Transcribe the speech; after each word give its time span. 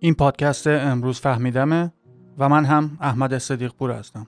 این 0.00 0.14
پادکست 0.14 0.66
امروز 0.66 1.20
فهمیدمه 1.20 1.92
و 2.38 2.48
من 2.48 2.64
هم 2.64 2.98
احمد 3.00 3.38
صدیق 3.38 3.72
پور 3.72 3.90
هستم. 3.90 4.26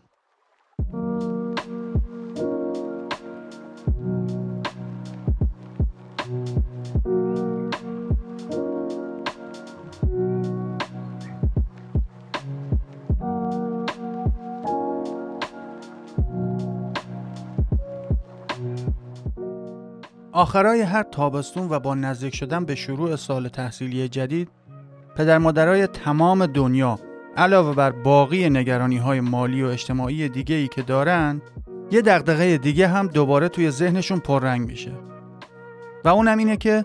آخرای 20.33 20.81
هر 20.81 21.03
تابستون 21.03 21.69
و 21.71 21.81
با 21.81 21.95
نزدیک 21.95 22.35
شدن 22.35 22.65
به 22.65 22.75
شروع 22.75 23.17
سال 23.17 23.49
تحصیلی 23.49 24.09
جدید 24.09 24.60
پدر 25.21 25.39
مادرای 25.39 25.87
تمام 25.87 26.47
دنیا 26.47 26.99
علاوه 27.37 27.75
بر 27.75 27.91
باقی 27.91 28.51
نگرانی 28.51 28.97
های 28.97 29.21
مالی 29.21 29.63
و 29.63 29.67
اجتماعی 29.67 30.29
دیگه 30.29 30.55
ای 30.55 30.69
که 30.69 30.83
دارن 30.83 31.43
یه 31.91 32.03
دغدغه 32.03 32.59
دیگه 32.59 32.89
هم 32.89 33.07
دوباره 33.07 33.49
توی 33.49 33.71
ذهنشون 33.71 34.19
پررنگ 34.19 34.67
میشه. 34.67 34.93
و 36.05 36.09
اونم 36.09 36.39
اینه 36.39 36.57
که 36.57 36.85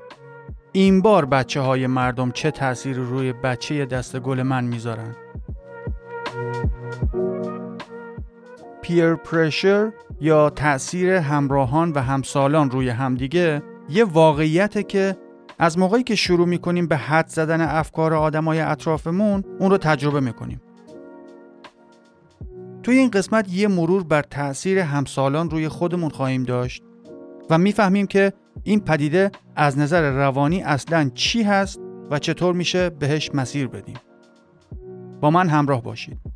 این 0.71 1.01
بار 1.01 1.25
بچه 1.25 1.61
های 1.61 1.87
مردم 1.87 2.31
چه 2.31 2.51
تأثیر 2.51 2.97
روی 2.97 3.33
بچه 3.33 3.85
دست 3.85 4.19
گل 4.19 4.41
من 4.41 4.63
می‌ذارن. 4.63 5.15
پیر 8.81 9.15
پرشر 9.15 9.91
یا 10.21 10.49
تأثیر 10.49 11.11
همراهان 11.11 11.91
و 11.91 11.99
همسالان 11.99 12.71
روی 12.71 12.89
همدیگه 12.89 13.61
یه 13.89 14.03
واقعیته 14.03 14.83
که 14.83 15.17
از 15.59 15.77
موقعی 15.77 16.03
که 16.03 16.15
شروع 16.15 16.47
می‌کنیم 16.47 16.87
به 16.87 16.97
حد 16.97 17.27
زدن 17.27 17.61
افکار 17.61 18.13
آدمای 18.13 18.59
اطرافمون 18.59 19.43
اون 19.59 19.71
رو 19.71 19.77
تجربه 19.77 20.19
می‌کنیم. 20.19 20.61
توی 22.83 22.97
این 22.97 23.11
قسمت 23.11 23.53
یه 23.53 23.67
مرور 23.67 24.03
بر 24.03 24.21
تأثیر 24.21 24.79
همسالان 24.79 25.49
روی 25.49 25.67
خودمون 25.67 26.09
خواهیم 26.09 26.43
داشت 26.43 26.83
و 27.49 27.57
می‌فهمیم 27.57 28.07
که 28.07 28.33
این 28.63 28.79
پدیده 28.79 29.31
از 29.55 29.77
نظر 29.77 30.11
روانی 30.11 30.63
اصلا 30.63 31.11
چی 31.13 31.43
هست 31.43 31.79
و 32.11 32.19
چطور 32.19 32.53
میشه 32.53 32.89
بهش 32.89 33.29
مسیر 33.33 33.67
بدیم. 33.67 33.97
با 35.21 35.29
من 35.31 35.49
همراه 35.49 35.83
باشید. 35.83 36.34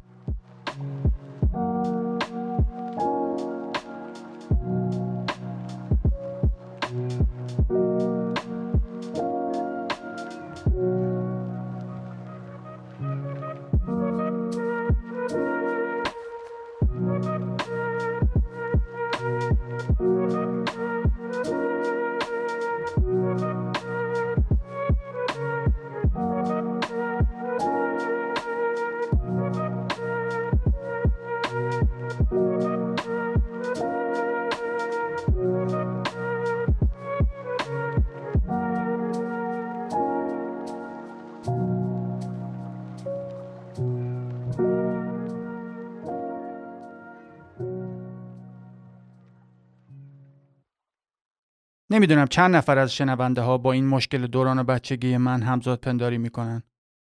نمی‌دونم 51.99 52.27
چند 52.27 52.55
نفر 52.55 52.77
از 52.77 52.93
شنونده 52.93 53.41
ها 53.41 53.57
با 53.57 53.71
این 53.71 53.87
مشکل 53.87 54.27
دوران 54.27 54.63
بچگی 54.63 55.17
من 55.17 55.41
همزاد 55.41 55.79
پنداری 55.79 56.17
می‌کنن. 56.17 56.63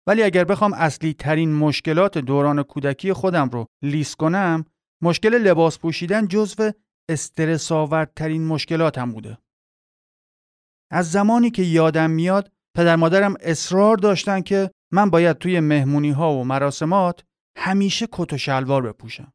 ولی 0.07 0.23
اگر 0.23 0.43
بخوام 0.43 0.73
اصلی 0.73 1.13
ترین 1.13 1.53
مشکلات 1.53 2.17
دوران 2.17 2.63
کودکی 2.63 3.13
خودم 3.13 3.49
رو 3.49 3.65
لیست 3.81 4.15
کنم، 4.15 4.65
مشکل 5.03 5.37
لباس 5.37 5.79
پوشیدن 5.79 6.27
جزو 6.27 6.71
استرس 7.09 7.71
آوردترین 7.71 8.47
مشکلاتم 8.47 9.11
بوده. 9.11 9.37
از 10.91 11.11
زمانی 11.11 11.51
که 11.51 11.63
یادم 11.63 12.09
میاد 12.09 12.51
پدر 12.77 12.95
مادرم 12.95 13.35
اصرار 13.39 13.97
داشتن 13.97 14.41
که 14.41 14.71
من 14.93 15.09
باید 15.09 15.37
توی 15.37 15.59
مهمونی 15.59 16.11
ها 16.11 16.33
و 16.33 16.43
مراسمات 16.43 17.23
همیشه 17.57 18.07
کت 18.11 18.33
و 18.33 18.37
شلوار 18.37 18.81
بپوشم. 18.81 19.33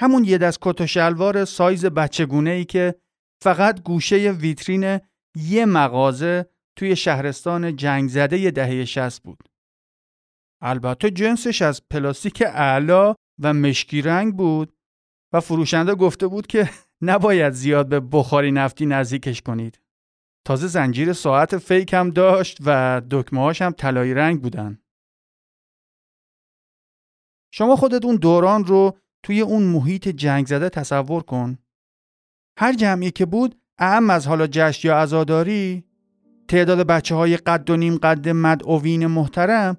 همون 0.00 0.24
یه 0.24 0.38
دست 0.38 0.58
کت 0.62 0.80
و 0.80 0.86
شلوار 0.86 1.44
سایز 1.44 1.86
بچگونه 1.86 2.50
ای 2.50 2.64
که 2.64 2.94
فقط 3.42 3.82
گوشه 3.82 4.30
ویترین 4.30 5.00
یه 5.36 5.66
مغازه 5.66 6.46
توی 6.76 6.96
شهرستان 6.96 7.76
جنگ 7.76 8.08
زده 8.08 8.50
دهه 8.50 8.84
60 8.84 9.22
بود. 9.22 9.48
البته 10.60 11.10
جنسش 11.10 11.62
از 11.62 11.88
پلاستیک 11.88 12.42
اعلا 12.46 13.14
و 13.42 13.54
مشکی 13.54 14.02
رنگ 14.02 14.36
بود 14.36 14.72
و 15.32 15.40
فروشنده 15.40 15.94
گفته 15.94 16.26
بود 16.26 16.46
که 16.46 16.70
نباید 17.10 17.52
زیاد 17.52 17.88
به 17.88 18.00
بخاری 18.00 18.52
نفتی 18.52 18.86
نزدیکش 18.86 19.42
کنید. 19.42 19.80
تازه 20.46 20.66
زنجیر 20.66 21.12
ساعت 21.12 21.58
فیک 21.58 21.92
هم 21.92 22.10
داشت 22.10 22.58
و 22.66 23.02
دکمهاش 23.10 23.62
هم 23.62 23.72
طلایی 23.72 24.14
رنگ 24.14 24.42
بودن. 24.42 24.78
شما 27.54 27.76
خودت 27.76 28.04
اون 28.04 28.16
دوران 28.16 28.64
رو 28.64 28.98
توی 29.22 29.40
اون 29.40 29.62
محیط 29.62 30.08
جنگ 30.08 30.46
زده 30.46 30.68
تصور 30.68 31.22
کن 31.22 31.58
هر 32.56 32.72
جمعی 32.72 33.10
که 33.10 33.26
بود 33.26 33.54
اهم 33.78 34.10
از 34.10 34.26
حالا 34.26 34.46
جشن 34.46 34.88
یا 34.88 34.98
عزاداری 34.98 35.84
تعداد 36.48 36.86
بچه 36.86 37.14
های 37.14 37.36
قد 37.36 37.70
و 37.70 37.76
نیم 37.76 37.96
قد 37.96 38.28
مدعوین 38.28 39.06
محترم 39.06 39.76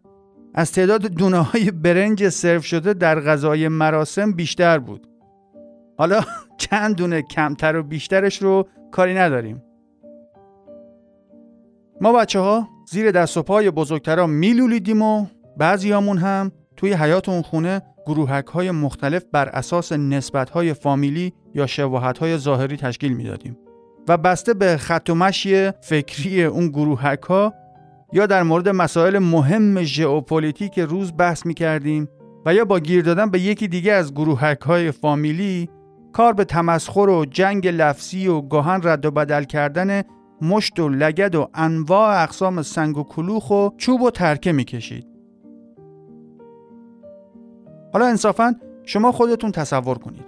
از 0.53 0.71
تعداد 0.71 1.01
دونه 1.01 1.37
های 1.37 1.71
برنج 1.71 2.29
سرو 2.29 2.61
شده 2.61 2.93
در 2.93 3.19
غذای 3.19 3.67
مراسم 3.67 4.31
بیشتر 4.31 4.79
بود. 4.79 5.07
حالا 5.97 6.21
چند 6.57 6.95
دونه 6.95 7.21
کمتر 7.21 7.75
و 7.75 7.83
بیشترش 7.83 8.41
رو 8.41 8.67
کاری 8.91 9.13
نداریم. 9.13 9.63
ما 12.01 12.13
بچه 12.13 12.39
ها 12.39 12.69
زیر 12.91 13.11
دست 13.11 13.37
و 13.37 13.43
پای 13.43 13.71
بزرگترا 13.71 14.27
میلولیدیم 14.27 15.01
و 15.01 15.25
بعضیامون 15.57 16.17
هم 16.17 16.51
توی 16.77 16.93
حیاط 16.93 17.29
اون 17.29 17.41
خونه 17.41 17.81
گروهک 18.05 18.45
های 18.45 18.71
مختلف 18.71 19.23
بر 19.31 19.49
اساس 19.49 19.91
نسبت 19.91 20.49
های 20.49 20.73
فامیلی 20.73 21.33
یا 21.55 21.67
شباهت 21.67 22.17
های 22.17 22.37
ظاهری 22.37 22.77
تشکیل 22.77 23.13
می‌دادیم 23.13 23.57
و 24.07 24.17
بسته 24.17 24.53
به 24.53 24.77
خط 24.77 25.09
و 25.09 25.15
مشی 25.15 25.71
فکری 25.71 26.43
اون 26.43 26.67
گروهک 26.67 27.21
ها 27.21 27.53
یا 28.13 28.25
در 28.25 28.43
مورد 28.43 28.69
مسائل 28.69 29.19
مهم 29.19 29.83
ژئوپلیتیک 29.83 30.79
روز 30.79 31.13
بحث 31.17 31.45
می 31.45 31.53
کردیم 31.53 32.07
و 32.45 32.53
یا 32.53 32.65
با 32.65 32.79
گیر 32.79 33.03
دادن 33.03 33.29
به 33.29 33.39
یکی 33.39 33.67
دیگه 33.67 33.93
از 33.93 34.13
گروهک 34.13 34.61
های 34.61 34.91
فامیلی 34.91 35.69
کار 36.13 36.33
به 36.33 36.45
تمسخر 36.45 37.09
و 37.09 37.25
جنگ 37.25 37.67
لفظی 37.67 38.27
و 38.27 38.41
گاهاً 38.41 38.81
رد 38.83 39.05
و 39.05 39.11
بدل 39.11 39.43
کردن 39.43 40.03
مشت 40.41 40.79
و 40.79 40.89
لگد 40.89 41.35
و 41.35 41.49
انواع 41.53 42.23
اقسام 42.23 42.61
سنگ 42.61 42.97
و 42.97 43.03
کلوخ 43.03 43.51
و 43.51 43.69
چوب 43.77 44.01
و 44.01 44.11
ترکه 44.11 44.51
می 44.51 44.63
کشید. 44.63 45.12
حالا 47.93 48.05
انصافا 48.05 48.55
شما 48.83 49.11
خودتون 49.11 49.51
تصور 49.51 49.97
کنید. 49.97 50.25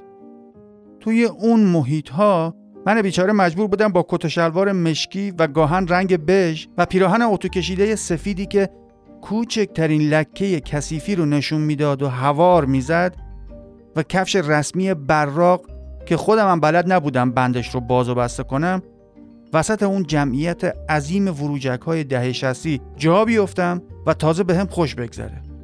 توی 1.00 1.26
اون 1.26 1.59
محیط 1.59 2.09
ها 2.09 2.56
من 2.86 3.02
بیچاره 3.02 3.34
مجبور 3.34 3.67
بودم 3.67 3.88
با 3.88 4.06
کت 4.09 4.26
و 4.26 4.29
شلوار 4.29 4.72
مشکی 4.72 5.32
و 5.32 5.47
گاهن 5.47 5.88
رنگ 5.88 6.26
بژ 6.26 6.66
و 6.78 6.85
پیراهن 6.85 7.22
اتو 7.22 7.47
کشیده 7.47 7.96
سفیدی 7.96 8.46
که 8.46 8.70
کوچکترین 9.22 10.02
لکه 10.02 10.59
کثیفی 10.59 11.16
رو 11.16 11.26
نشون 11.26 11.62
می‌داد 11.62 12.02
و 12.02 12.08
هوار 12.08 12.66
می‌زد 12.66 13.16
و 13.96 14.03
کفش 14.03 14.35
رسمی 14.35 14.94
براق 14.94 15.62
که 16.06 16.17
خودم 16.17 16.52
هم 16.52 16.59
بلد 16.59 16.94
نبودم 16.94 17.32
بندش 17.32 17.76
رو 17.76 17.79
باز 17.82 18.09
و 18.09 18.16
بسته 18.16 18.44
کنم 18.44 18.82
وسط 19.53 19.84
اون 19.84 20.03
جمعیت 20.03 20.64
عظیم 20.90 21.28
وروجک 21.28 21.82
های 21.82 22.03
دهه 22.03 22.53
جا 22.97 23.26
بیفتم 23.26 23.82
و 24.06 24.14
تازه 24.14 24.44
به 24.44 24.58
هم 24.58 24.67
خوش 24.67 24.96
بگذره. 24.96 25.54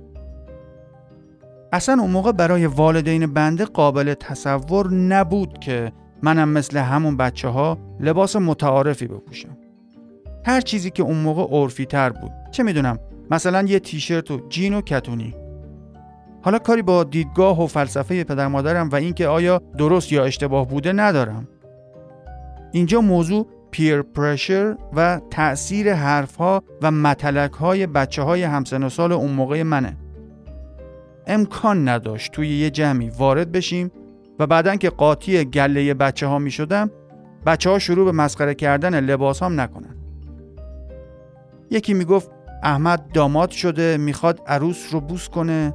اصلا 1.74 2.02
اون 2.02 2.12
موقع 2.12 2.32
برای 2.32 2.66
والدین 2.66 3.34
بنده 3.34 3.66
قابل 3.66 4.14
تصور 4.14 4.94
نبود 4.94 5.60
که 5.60 5.92
منم 6.22 6.50
مثل 6.50 6.78
همون 6.78 7.18
بچه 7.18 7.48
ها 7.48 7.78
لباس 8.00 8.36
متعارفی 8.36 9.08
بپوشم. 9.08 9.58
هر 10.46 10.62
چیزی 10.62 10.90
که 10.90 11.04
اون 11.04 11.18
موقع 11.18 11.58
عرفی 11.58 11.86
تر 11.86 12.10
بود. 12.10 12.32
چه 12.52 12.64
می‌دونم 12.64 13.00
مثلا 13.32 13.62
یه 13.62 13.80
تیشرت 13.80 14.32
و 14.32 14.50
جین 14.50 14.74
و 14.74 14.82
کتونی. 14.82 15.34
حالا 16.42 16.60
کاری 16.60 16.82
با 16.82 17.04
دیدگاه 17.04 17.64
و 17.64 17.68
فلسفه 17.68 18.24
پدر 18.24 18.48
مادرم 18.48 18.90
و 18.90 18.96
اینکه 18.96 19.28
آیا 19.28 19.62
درست 19.78 20.12
یا 20.12 20.24
اشتباه 20.26 20.68
بوده 20.68 20.94
ندارم. 20.94 21.48
اینجا 22.72 23.02
موضوع 23.02 23.48
پیر 23.72 24.02
پرشر 24.02 24.76
و 24.96 25.22
تأثیر 25.32 25.94
حرفها 25.94 26.64
و 26.82 26.92
متلک 26.92 27.52
های 27.52 27.88
بچه 27.88 28.22
های 28.22 28.44
همسن 28.44 28.84
و 28.84 28.90
سال 28.90 29.12
اون 29.12 29.32
موقع 29.32 29.64
منه. 29.64 29.98
امکان 31.28 31.90
نداشت 31.90 32.32
توی 32.32 32.48
یه 32.48 32.70
جمعی 32.70 33.10
وارد 33.10 33.52
بشیم 33.52 33.92
و 34.40 34.48
بعدا 34.48 34.76
که 34.76 34.90
قاطی 34.90 35.46
گله 35.46 35.94
بچه 35.94 36.28
ها 36.28 36.40
می 36.40 36.52
شدم 36.52 36.92
بچه 37.46 37.70
ها 37.70 37.80
شروع 37.80 38.06
به 38.06 38.12
مسخره 38.12 38.54
کردن 38.54 39.00
لباس 39.00 39.44
هم 39.44 39.62
نکنن. 39.62 39.96
یکی 41.72 41.94
می‌گفت 41.94 42.30
احمد 42.64 43.12
داماد 43.14 43.50
شده 43.50 43.98
می‌خواد 43.98 44.42
عروس 44.48 44.94
رو 44.94 45.02
بوس 45.02 45.30
کنه 45.30 45.74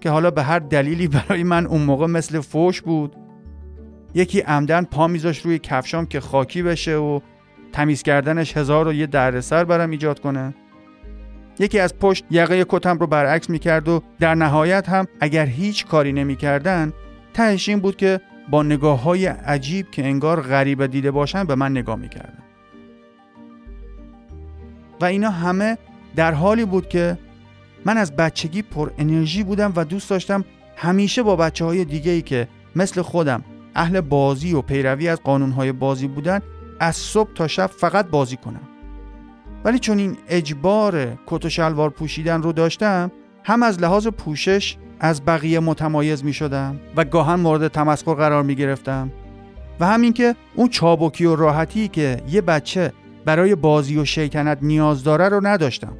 که 0.00 0.10
حالا 0.10 0.30
به 0.30 0.42
هر 0.42 0.58
دلیلی 0.58 1.08
برای 1.08 1.42
من 1.42 1.66
اون 1.66 1.82
موقع 1.82 2.06
مثل 2.06 2.40
فوش 2.40 2.82
بود. 2.82 3.16
یکی 4.14 4.40
عمدن 4.40 4.84
پا 4.84 5.06
میذاش 5.08 5.38
روی 5.38 5.58
کفشام 5.58 6.06
که 6.06 6.20
خاکی 6.20 6.62
بشه 6.62 6.96
و 6.96 7.20
تمیز 7.72 8.02
کردنش 8.02 8.56
هزار 8.56 8.88
و 8.88 8.92
یه 8.92 9.06
دردسر 9.06 9.64
برام 9.64 9.90
ایجاد 9.90 10.20
کنه. 10.20 10.54
یکی 11.58 11.78
از 11.78 11.96
پشت 11.98 12.24
یقه 12.30 12.64
کتم 12.68 12.98
رو 12.98 13.06
برعکس 13.06 13.50
می‌کرد 13.50 13.88
و 13.88 14.02
در 14.20 14.34
نهایت 14.34 14.88
هم 14.88 15.06
اگر 15.20 15.46
هیچ 15.46 15.86
کاری 15.86 16.12
نمی‌کردن 16.12 16.92
تهش 17.34 17.68
این 17.68 17.80
بود 17.80 17.96
که 17.96 18.20
با 18.50 18.62
نگاه 18.62 19.02
های 19.02 19.26
عجیب 19.26 19.90
که 19.90 20.04
انگار 20.04 20.40
غریبه 20.40 20.86
دیده 20.86 21.10
باشن 21.10 21.44
به 21.44 21.54
من 21.54 21.70
نگاه 21.70 21.96
می‌کردن. 21.96 22.42
و 25.00 25.04
اینا 25.04 25.30
همه 25.30 25.78
در 26.16 26.34
حالی 26.34 26.64
بود 26.64 26.88
که 26.88 27.18
من 27.84 27.96
از 27.96 28.16
بچگی 28.16 28.62
پر 28.62 28.90
انرژی 28.98 29.42
بودم 29.42 29.72
و 29.76 29.84
دوست 29.84 30.10
داشتم 30.10 30.44
همیشه 30.76 31.22
با 31.22 31.36
بچه 31.36 31.64
های 31.64 31.84
دیگه 31.84 32.12
ای 32.12 32.22
که 32.22 32.48
مثل 32.76 33.02
خودم 33.02 33.44
اهل 33.74 34.00
بازی 34.00 34.54
و 34.54 34.62
پیروی 34.62 35.08
از 35.08 35.20
قانونهای 35.20 35.72
بازی 35.72 36.08
بودن 36.08 36.40
از 36.80 36.96
صبح 36.96 37.32
تا 37.34 37.48
شب 37.48 37.66
فقط 37.66 38.06
بازی 38.06 38.36
کنم. 38.36 38.71
ولی 39.64 39.78
چون 39.78 39.98
این 39.98 40.16
اجبار 40.28 41.18
کت 41.26 41.44
و 41.44 41.48
شلوار 41.48 41.90
پوشیدن 41.90 42.42
رو 42.42 42.52
داشتم 42.52 43.12
هم 43.44 43.62
از 43.62 43.80
لحاظ 43.80 44.06
پوشش 44.06 44.76
از 45.00 45.24
بقیه 45.24 45.60
متمایز 45.60 46.24
می 46.24 46.32
شدم 46.32 46.80
و 46.96 47.04
گاهن 47.04 47.34
مورد 47.34 47.68
تمسخر 47.68 48.14
قرار 48.14 48.42
می 48.42 48.54
گرفتم 48.54 49.12
و 49.80 49.86
همین 49.86 50.12
که 50.12 50.36
اون 50.54 50.68
چابکی 50.68 51.24
و 51.24 51.36
راحتی 51.36 51.88
که 51.88 52.16
یه 52.28 52.40
بچه 52.40 52.92
برای 53.24 53.54
بازی 53.54 53.98
و 53.98 54.04
شیطنت 54.04 54.58
نیاز 54.62 55.04
داره 55.04 55.28
رو 55.28 55.46
نداشتم. 55.46 55.96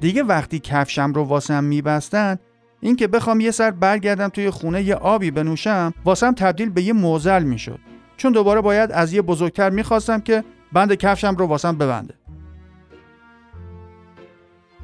دیگه 0.00 0.22
وقتی 0.22 0.58
کفشم 0.58 1.12
رو 1.12 1.24
واسم 1.24 1.64
میبستن 1.64 2.38
این 2.80 2.96
که 2.96 3.06
بخوام 3.06 3.40
یه 3.40 3.50
سر 3.50 3.70
برگردم 3.70 4.28
توی 4.28 4.50
خونه 4.50 4.82
یه 4.82 4.94
آبی 4.94 5.30
بنوشم 5.30 5.94
واسم 6.04 6.32
تبدیل 6.32 6.70
به 6.70 6.82
یه 6.82 6.92
موزل 6.92 7.42
می‌شد. 7.42 7.78
چون 8.16 8.32
دوباره 8.32 8.60
باید 8.60 8.92
از 8.92 9.12
یه 9.12 9.22
بزرگتر 9.22 9.70
می‌خواستم 9.70 10.20
که 10.20 10.44
بند 10.72 10.94
کفشم 10.94 11.36
رو 11.36 11.46
واسم 11.46 11.76
ببنده. 11.76 12.14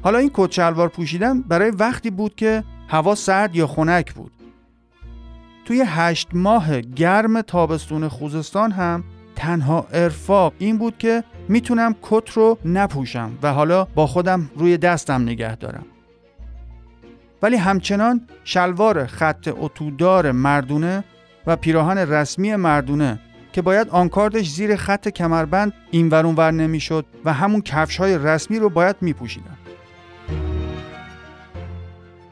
حالا 0.03 0.17
این 0.17 0.31
کت 0.33 0.51
شلوار 0.51 0.87
پوشیدن 0.87 1.41
برای 1.41 1.71
وقتی 1.71 2.09
بود 2.09 2.35
که 2.35 2.63
هوا 2.87 3.15
سرد 3.15 3.55
یا 3.55 3.67
خنک 3.67 4.13
بود. 4.13 4.31
توی 5.65 5.83
هشت 5.87 6.27
ماه 6.33 6.81
گرم 6.81 7.41
تابستون 7.41 8.07
خوزستان 8.07 8.71
هم 8.71 9.03
تنها 9.35 9.87
ارفاق 9.93 10.53
این 10.59 10.77
بود 10.77 10.97
که 10.97 11.23
می‌تونم 11.49 11.95
کت 12.01 12.29
رو 12.29 12.57
نپوشم 12.65 13.31
و 13.41 13.53
حالا 13.53 13.83
با 13.83 14.07
خودم 14.07 14.49
روی 14.55 14.77
دستم 14.77 15.21
نگه 15.21 15.55
دارم. 15.55 15.85
ولی 17.41 17.55
همچنان 17.55 18.27
شلوار 18.43 19.05
خط 19.05 19.49
اتودار 19.57 20.31
مردونه 20.31 21.03
و 21.47 21.55
پیراهن 21.55 21.97
رسمی 21.97 22.55
مردونه 22.55 23.19
که 23.53 23.61
باید 23.61 23.89
آنکاردش 23.89 24.49
زیر 24.49 24.75
خط 24.75 25.07
کمربند 25.07 25.73
این 25.91 26.09
ورون 26.09 26.35
ور 26.35 26.51
نمی‌شد 26.51 27.05
و 27.25 27.33
همون 27.33 27.61
کفش 27.61 27.97
های 27.97 28.17
رسمی 28.17 28.59
رو 28.59 28.69
باید 28.69 28.95
میپوشیدم 29.01 29.57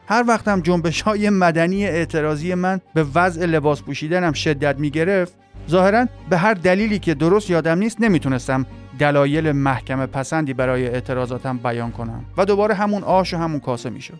هر 0.08 0.24
وقتم 0.28 0.62
جنبش 0.62 1.02
های 1.02 1.30
مدنی 1.30 1.86
اعتراضی 1.86 2.54
من 2.54 2.82
به 2.94 3.06
وضع 3.16 3.46
لباس 3.46 3.82
پوشیدنم 3.82 4.34
شدت 4.34 4.80
می 4.80 4.90
گرفت 4.90 5.34
ظاهرا 5.70 6.06
به 6.30 6.38
هر 6.38 6.54
دلیلی 6.54 7.00
که 7.00 7.14
درست 7.14 7.50
یادم 7.50 7.78
نیست 7.78 8.02
نمی‌تونستم 8.02 8.66
دلایل 9.00 9.52
محکمه 9.52 10.06
پسندی 10.06 10.54
برای 10.54 10.88
اعتراضاتم 10.88 11.58
بیان 11.58 11.92
کنم 11.92 12.26
و 12.38 12.46
دوباره 12.46 12.76
همون 12.76 13.04
آش 13.04 13.34
و 13.34 13.38
همون 13.38 13.60
کاسه 13.60 13.90
می‌شد. 13.90 14.20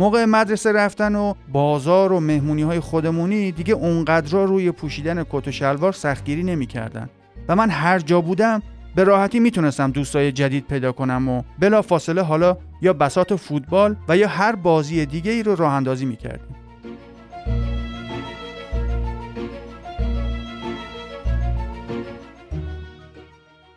موقع 0.00 0.24
مدرسه 0.24 0.72
رفتن 0.72 1.14
و 1.14 1.34
بازار 1.52 2.12
و 2.12 2.20
مهمونی 2.20 2.62
های 2.62 2.80
خودمونی 2.80 3.52
دیگه 3.52 3.74
اونقدر 3.74 4.44
روی 4.44 4.70
پوشیدن 4.70 5.24
کت 5.30 5.48
و 5.48 5.52
شلوار 5.52 5.92
سختگیری 5.92 6.42
نمی‌کردن 6.42 7.08
و 7.48 7.56
من 7.56 7.70
هر 7.70 7.98
جا 7.98 8.20
بودم 8.20 8.62
به 8.94 9.04
راحتی 9.04 9.40
می‌تونستم 9.40 9.90
دوستای 9.90 10.32
جدید 10.32 10.66
پیدا 10.66 10.92
کنم 10.92 11.28
و 11.28 11.42
بلا 11.58 11.82
فاصله 11.82 12.22
حالا 12.22 12.56
یا 12.82 12.92
بسات 12.92 13.36
فوتبال 13.36 13.96
و 14.08 14.16
یا 14.16 14.28
هر 14.28 14.54
بازی 14.56 15.06
دیگه 15.06 15.32
ای 15.32 15.42
رو 15.42 15.54
راه 15.54 15.72
اندازی 15.72 16.04
می‌کردیم 16.04 16.56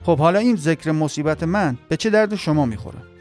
خب 0.06 0.20
حالا 0.20 0.40
این 0.40 0.56
ذکر 0.56 0.92
مصیبت 0.92 1.44
من 1.44 1.78
به 1.90 1.98
چه 1.98 2.10
درد 2.10 2.36
شما 2.36 2.66
می‌خوره؟ 2.66 3.13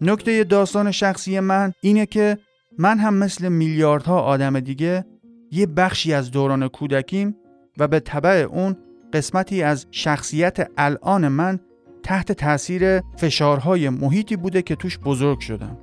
نکته 0.00 0.44
داستان 0.44 0.90
شخصی 0.90 1.40
من 1.40 1.72
اینه 1.80 2.06
که 2.06 2.38
من 2.78 2.98
هم 2.98 3.14
مثل 3.14 3.48
میلیاردها 3.48 4.20
آدم 4.20 4.60
دیگه 4.60 5.04
یه 5.50 5.66
بخشی 5.66 6.12
از 6.12 6.30
دوران 6.30 6.68
کودکیم 6.68 7.36
و 7.78 7.88
به 7.88 8.00
طبع 8.00 8.46
اون 8.50 8.76
قسمتی 9.12 9.62
از 9.62 9.86
شخصیت 9.90 10.70
الان 10.76 11.28
من 11.28 11.60
تحت 12.02 12.32
تاثیر 12.32 13.00
فشارهای 13.00 13.88
محیطی 13.88 14.36
بوده 14.36 14.62
که 14.62 14.76
توش 14.76 14.98
بزرگ 14.98 15.40
شدم. 15.40 15.78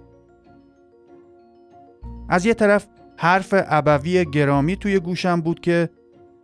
از 2.29 2.45
یه 2.45 2.53
طرف 2.53 2.87
حرف 3.17 3.53
ابوی 3.53 4.25
گرامی 4.25 4.75
توی 4.75 4.99
گوشم 4.99 5.41
بود 5.41 5.59
که 5.59 5.89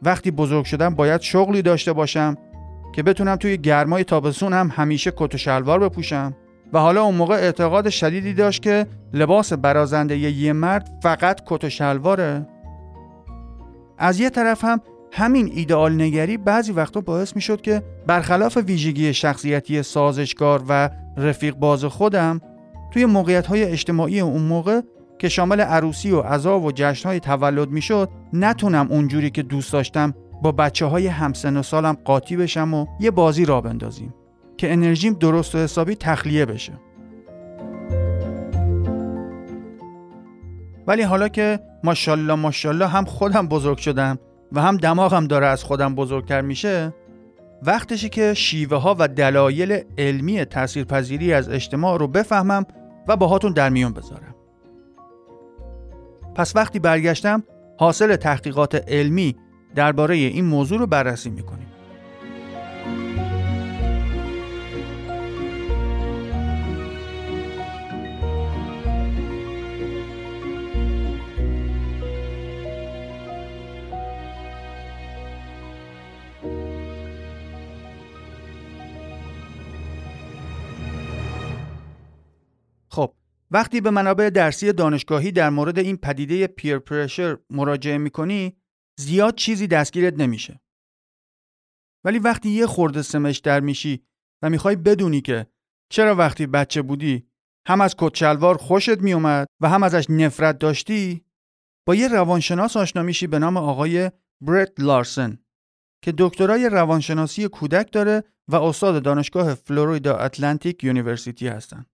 وقتی 0.02 0.32
بزرگ 0.32 0.66
شدم 0.66 0.96
باید 0.96 1.22
شغلی 1.22 1.62
داشته 1.62 1.94
باشم 1.94 2.38
که 2.96 3.04
بتونم 3.04 3.36
توی 3.36 3.58
گرمای 3.58 4.04
تابستون 4.04 4.54
هم 4.54 4.72
همیشه 4.74 5.14
کت 5.18 5.36
و 5.36 5.38
شلوار 5.38 5.80
بپوشم 5.80 6.36
و 6.74 6.80
حالا 6.80 7.04
اون 7.04 7.16
موقع 7.16 7.36
اعتقاد 7.36 7.90
شدیدی 7.90 8.34
داشت 8.34 8.62
که 8.62 8.86
لباس 9.14 9.54
برازنده 9.54 10.18
یه 10.18 10.54
مرد 10.54 10.90
فقط 11.04 11.42
کت 11.46 11.64
و 11.64 11.70
شلواره. 11.70 12.48
از 13.98 14.20
یه 14.20 14.30
طرف 14.30 14.64
هم 14.64 14.82
همین 15.12 15.52
ایدئال 15.54 16.02
نگری 16.02 16.38
بعضی 16.38 16.72
وقتا 16.72 17.02
باعث 17.02 17.36
می 17.36 17.42
شد 17.42 17.62
که 17.62 17.84
برخلاف 18.08 18.58
ویژگی 18.58 19.14
شخصیتی 19.14 19.84
سازشگار 19.84 20.64
و 20.70 20.90
رفیق 21.18 21.56
باز 21.56 21.86
خودم 21.86 22.42
توی 22.94 23.06
موقعیت 23.06 23.48
های 23.48 23.64
اجتماعی 23.64 24.20
اون 24.20 24.42
موقع 24.42 24.82
که 25.20 25.30
شامل 25.30 25.62
عروسی 25.62 26.12
و 26.12 26.20
عذا 26.20 26.60
و 26.60 26.72
جشن 26.72 27.10
های 27.10 27.20
تولد 27.20 27.70
می 27.70 27.82
شد 27.82 28.10
نتونم 28.34 28.88
اونجوری 28.90 29.30
که 29.30 29.44
دوست 29.44 29.74
داشتم 29.74 30.14
با 30.42 30.52
بچه 30.52 30.86
های 30.86 31.08
همسن 31.08 31.58
و 31.58 31.64
سالم 31.64 31.98
قاطی 32.06 32.38
بشم 32.38 32.74
و 32.74 32.86
یه 33.00 33.12
بازی 33.12 33.46
را 33.46 33.62
بندازیم. 33.62 34.14
که 34.58 34.74
انرژیم 34.74 35.14
درست 35.14 35.56
و 35.56 35.58
حسابی 35.58 35.96
تخلیه 35.96 36.46
بشه. 36.46 36.74
ولی 40.88 41.02
حالا 41.02 41.28
که 41.28 41.60
ماشالله 41.84 42.36
ماشالله 42.36 42.88
هم 42.88 43.06
خودم 43.06 43.48
بزرگ 43.48 43.78
شدم 43.78 44.20
و 44.52 44.62
هم 44.62 44.78
دماغم 44.78 45.28
داره 45.28 45.48
از 45.48 45.64
خودم 45.64 45.96
بزرگتر 45.96 46.42
میشه 46.42 46.94
وقتشی 47.64 48.10
که 48.10 48.34
شیوه 48.34 48.78
ها 48.78 48.96
و 49.00 49.08
دلایل 49.08 49.84
علمی 49.98 50.46
تاثیرپذیری 50.46 51.34
از 51.34 51.50
اجتماع 51.50 51.98
رو 51.98 52.08
بفهمم 52.08 52.66
و 53.08 53.16
باهاتون 53.18 53.54
در 53.54 53.70
میون 53.70 53.94
بذارم. 53.94 54.36
پس 56.36 56.56
وقتی 56.56 56.80
برگشتم 56.80 57.44
حاصل 57.80 58.16
تحقیقات 58.16 58.76
علمی 58.88 59.36
درباره 59.76 60.16
این 60.16 60.46
موضوع 60.46 60.80
رو 60.80 60.88
بررسی 60.88 61.30
می‌کنیم. 61.30 61.68
وقتی 83.52 83.82
به 83.82 83.90
منابع 83.90 84.30
درسی 84.30 84.74
دانشگاهی 84.74 85.32
در 85.32 85.50
مورد 85.50 85.80
این 85.80 85.98
پدیده 85.98 86.48
peer 86.48 86.80
pressure 86.80 87.38
مراجعه 87.50 87.98
می‌کنی 87.98 88.58
زیاد 89.00 89.36
چیزی 89.36 89.68
دستگیرت 89.68 90.14
نمیشه. 90.14 90.62
ولی 92.06 92.20
وقتی 92.20 92.50
یه 92.50 92.68
خورده 92.68 93.02
سمج‌تر 93.02 93.60
میشی 93.60 94.06
و 94.42 94.50
می‌خوای 94.50 94.76
بدونی 94.76 95.22
که 95.22 95.48
چرا 95.92 96.16
وقتی 96.16 96.48
بچه 96.48 96.82
بودی 96.82 97.28
هم 97.68 97.82
از 97.82 97.96
کت‌شلوار 97.98 98.58
خوشت 98.58 98.98
میومد 99.02 99.48
و 99.62 99.70
هم 99.70 99.84
ازش 99.84 100.10
نفرت 100.10 100.58
داشتی 100.60 101.26
با 101.88 101.96
یه 101.96 102.08
روانشناس 102.08 102.78
آشنا 102.78 103.04
میشی 103.04 103.28
به 103.28 103.40
نام 103.40 103.58
آقای 103.58 104.12
برت 104.42 104.80
لارسن 104.80 105.40
که 106.04 106.14
دکترای 106.18 106.70
روانشناسی 106.70 107.48
کودک 107.48 107.92
داره 107.92 108.24
و 108.48 108.56
استاد 108.56 109.04
دانشگاه 109.04 109.54
Florida 109.54 110.18
Atlantic 110.18 110.84
University 110.84 111.48
هستن. 111.48 111.86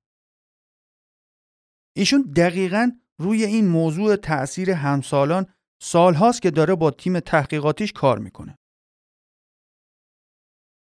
ایشون 1.96 2.22
دقیقا 2.22 2.92
روی 3.20 3.44
این 3.44 3.68
موضوع 3.68 4.16
تأثیر 4.16 4.72
همسالان 4.72 5.54
سالهاست 5.82 6.42
که 6.42 6.52
داره 6.52 6.76
با 6.76 6.92
تیم 6.92 7.20
تحقیقاتیش 7.20 7.94
کار 7.94 8.20
می‌کنه. 8.20 8.58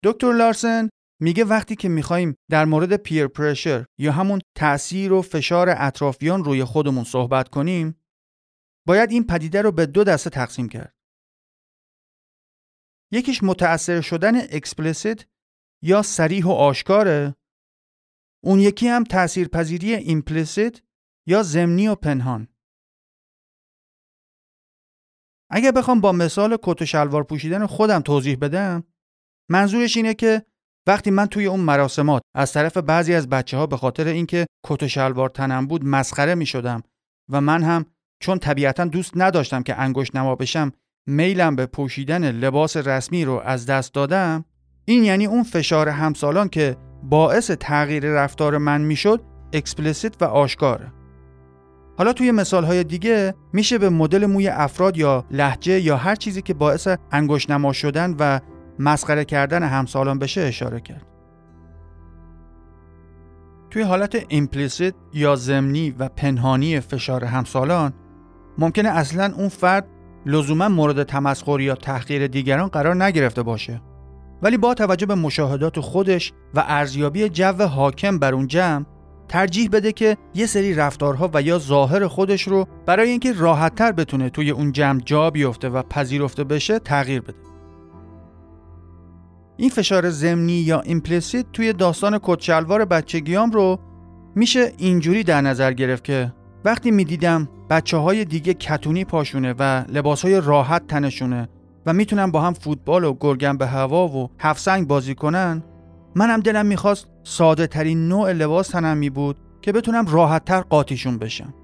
دکتر 0.04 0.32
لارسن 0.32 0.88
میگه 1.20 1.44
وقتی 1.44 1.76
که 1.76 1.88
می‌خوایم 1.88 2.34
در 2.50 2.64
مورد 2.64 2.96
peer 2.96 3.26
pressure 3.26 3.86
یا 3.98 4.12
همون 4.12 4.40
تأثیر 4.56 5.12
و 5.12 5.22
فشار 5.22 5.74
اطرافیان 5.78 6.44
روی 6.44 6.64
خودمون 6.64 7.04
صحبت 7.04 7.48
کنیم 7.48 8.00
باید 8.86 9.10
این 9.10 9.26
پدیده 9.26 9.62
رو 9.62 9.72
به 9.72 9.86
دو 9.86 10.04
دسته 10.04 10.30
تقسیم 10.30 10.68
کرد. 10.68 10.94
یکیش 13.12 13.42
متأثر 13.42 14.00
شدن 14.00 14.36
explicit 14.36 15.24
یا 15.82 16.02
صریح 16.02 16.46
و 16.46 16.50
آشکاره 16.50 17.34
اون 18.44 18.60
یکی 18.60 18.88
هم 18.88 19.04
تاثیرپذیری 19.04 19.94
ایمپلیسیت 19.94 20.80
یا 21.26 21.42
زمینی 21.42 21.88
و 21.88 21.94
پنهان. 21.94 22.48
اگه 25.50 25.72
بخوام 25.72 26.00
با 26.00 26.12
مثال 26.12 26.58
کت 26.62 26.82
و 26.82 26.86
شلوار 26.86 27.24
پوشیدن 27.24 27.66
خودم 27.66 28.00
توضیح 28.00 28.36
بدم 28.36 28.84
منظورش 29.50 29.96
اینه 29.96 30.14
که 30.14 30.42
وقتی 30.86 31.10
من 31.10 31.26
توی 31.26 31.46
اون 31.46 31.60
مراسمات 31.60 32.22
از 32.34 32.52
طرف 32.52 32.76
بعضی 32.76 33.14
از 33.14 33.28
بچه 33.28 33.56
ها 33.56 33.66
به 33.66 33.76
خاطر 33.76 34.06
اینکه 34.06 34.46
کت 34.66 34.82
و 34.82 34.88
شلوار 34.88 35.28
تنم 35.28 35.66
بود 35.66 35.84
مسخره 35.84 36.34
می 36.34 36.46
شدم 36.46 36.82
و 37.28 37.40
من 37.40 37.62
هم 37.62 37.86
چون 38.22 38.38
طبیعتا 38.38 38.84
دوست 38.84 39.12
نداشتم 39.16 39.62
که 39.62 39.80
انگشت 39.80 40.16
نما 40.16 40.36
بشم 40.36 40.72
میلم 41.06 41.56
به 41.56 41.66
پوشیدن 41.66 42.30
لباس 42.30 42.76
رسمی 42.76 43.24
رو 43.24 43.40
از 43.44 43.66
دست 43.66 43.94
دادم 43.94 44.44
این 44.84 45.04
یعنی 45.04 45.26
اون 45.26 45.42
فشار 45.42 45.88
همسالان 45.88 46.48
که 46.48 46.76
باعث 47.02 47.50
تغییر 47.50 48.06
رفتار 48.06 48.58
من 48.58 48.80
می‌شد 48.80 49.22
explicit 49.52 50.22
و 50.22 50.24
آشکاره. 50.24 50.99
حالا 52.00 52.12
توی 52.12 52.30
مثال 52.30 52.64
های 52.64 52.84
دیگه 52.84 53.34
میشه 53.52 53.78
به 53.78 53.88
مدل 53.88 54.26
موی 54.26 54.48
افراد 54.48 54.96
یا 54.96 55.24
لهجه 55.30 55.80
یا 55.80 55.96
هر 55.96 56.14
چیزی 56.14 56.42
که 56.42 56.54
باعث 56.54 56.88
انگشت 57.12 57.50
نما 57.50 57.72
شدن 57.72 58.16
و 58.18 58.40
مسخره 58.78 59.24
کردن 59.24 59.62
همسالان 59.62 60.18
بشه 60.18 60.40
اشاره 60.40 60.80
کرد. 60.80 61.06
توی 63.70 63.82
حالت 63.82 64.24
implicit 64.28 64.94
یا 65.12 65.36
ضمنی 65.36 65.90
و 65.90 66.08
پنهانی 66.08 66.80
فشار 66.80 67.24
همسالان 67.24 67.92
ممکنه 68.58 68.88
اصلا 68.88 69.32
اون 69.36 69.48
فرد 69.48 69.86
لزوما 70.26 70.68
مورد 70.68 71.02
تمسخر 71.02 71.60
یا 71.60 71.74
تحقیر 71.74 72.26
دیگران 72.26 72.68
قرار 72.68 73.04
نگرفته 73.04 73.42
باشه 73.42 73.80
ولی 74.42 74.56
با 74.56 74.74
توجه 74.74 75.06
به 75.06 75.14
مشاهدات 75.14 75.80
خودش 75.80 76.32
و 76.54 76.64
ارزیابی 76.66 77.28
جو 77.28 77.62
حاکم 77.66 78.18
بر 78.18 78.34
اون 78.34 78.46
جمع 78.46 78.84
ترجیح 79.30 79.68
بده 79.72 79.92
که 79.92 80.16
یه 80.34 80.46
سری 80.46 80.74
رفتارها 80.74 81.30
و 81.34 81.42
یا 81.42 81.58
ظاهر 81.58 82.06
خودش 82.06 82.42
رو 82.42 82.68
برای 82.86 83.10
اینکه 83.10 83.32
راحتتر 83.32 83.92
بتونه 83.92 84.30
توی 84.30 84.50
اون 84.50 84.72
جمع 84.72 85.00
جا 85.00 85.30
بیفته 85.30 85.68
و 85.68 85.82
پذیرفته 85.82 86.44
بشه 86.44 86.78
تغییر 86.78 87.20
بده. 87.20 87.38
این 89.56 89.70
فشار 89.70 90.10
زمینی 90.10 90.52
یا 90.52 90.80
ایمپلیسیت 90.80 91.46
توی 91.52 91.72
داستان 91.72 92.18
کتشلوار 92.22 92.84
بچگیام 92.84 93.50
رو 93.50 93.80
میشه 94.34 94.72
اینجوری 94.78 95.24
در 95.24 95.40
نظر 95.40 95.72
گرفت 95.72 96.04
که 96.04 96.32
وقتی 96.64 96.90
می‌دیدم 96.90 97.48
بچه 97.70 97.96
های 97.96 98.24
دیگه 98.24 98.54
کتونی 98.54 99.04
پاشونه 99.04 99.54
و 99.58 99.84
لباس 99.88 100.22
های 100.22 100.40
راحت 100.40 100.86
تنشونه 100.86 101.48
و 101.86 101.92
می‌تونن 101.92 102.30
با 102.30 102.40
هم 102.40 102.52
فوتبال 102.52 103.04
و 103.04 103.16
گرگن 103.20 103.56
به 103.56 103.66
هوا 103.66 104.08
و 104.08 104.30
هفسنگ 104.38 104.88
بازی 104.88 105.14
کنن 105.14 105.62
منم 106.14 106.40
دلم 106.40 106.66
می‌خواست 106.66 107.08
ساده 107.22 107.66
ترین 107.66 108.08
نوع 108.08 108.32
لباس 108.32 108.68
تنم 108.68 108.96
می 108.96 109.10
بود 109.10 109.36
که 109.62 109.72
بتونم 109.72 110.06
راحت 110.06 110.44
تر 110.44 110.60
قاطیشون 110.60 111.18
بشم. 111.18 111.54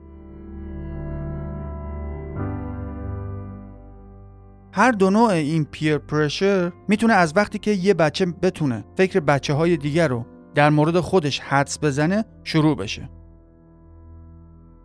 هر 4.73 4.93
دو 4.93 5.11
نوع 5.11 5.31
این 5.31 5.65
پیر 5.65 5.99
پرشر 5.99 6.73
می‌تونه 6.89 7.15
از 7.15 7.33
وقتی 7.37 7.59
که 7.59 7.71
یه 7.71 7.95
بچه 7.95 8.27
بتونه 8.27 8.85
فکر 8.97 9.21
بچه 9.21 9.55
های 9.55 9.77
دیگر 9.77 10.09
رو 10.09 10.27
در 10.55 10.71
مورد 10.71 11.01
خودش 11.01 11.41
حدس 11.41 11.79
بزنه 11.83 12.25
شروع 12.45 12.77
بشه. 12.77 13.11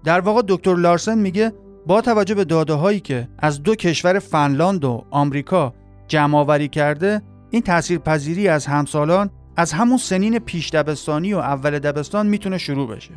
در 0.04 0.20
واقع 0.20 0.42
دکتر 0.48 0.76
لارسن 0.76 1.18
میگه 1.18 1.52
با 1.88 2.02
توجه 2.02 2.36
به 2.36 2.46
داده 2.46 2.74
هایی 2.74 3.00
که 3.00 3.28
از 3.40 3.64
دو 3.64 3.76
کشور 3.76 4.20
فنلاند 4.20 4.86
و 4.86 5.06
آمریکا 5.12 5.74
جمع 6.08 6.38
آوری 6.38 6.68
کرده 6.68 7.22
این 7.50 7.62
تاثیرپذیری 7.62 8.48
از 8.48 8.66
همسالان 8.66 9.30
از 9.62 9.74
همون 9.74 9.98
سنین 9.98 10.40
پیش 10.40 10.70
دبستانی 10.70 11.34
و 11.34 11.38
اول 11.38 11.80
دبستان 11.80 12.28
می‌تونه 12.28 12.58
شروع 12.58 12.88
بشه. 12.96 13.14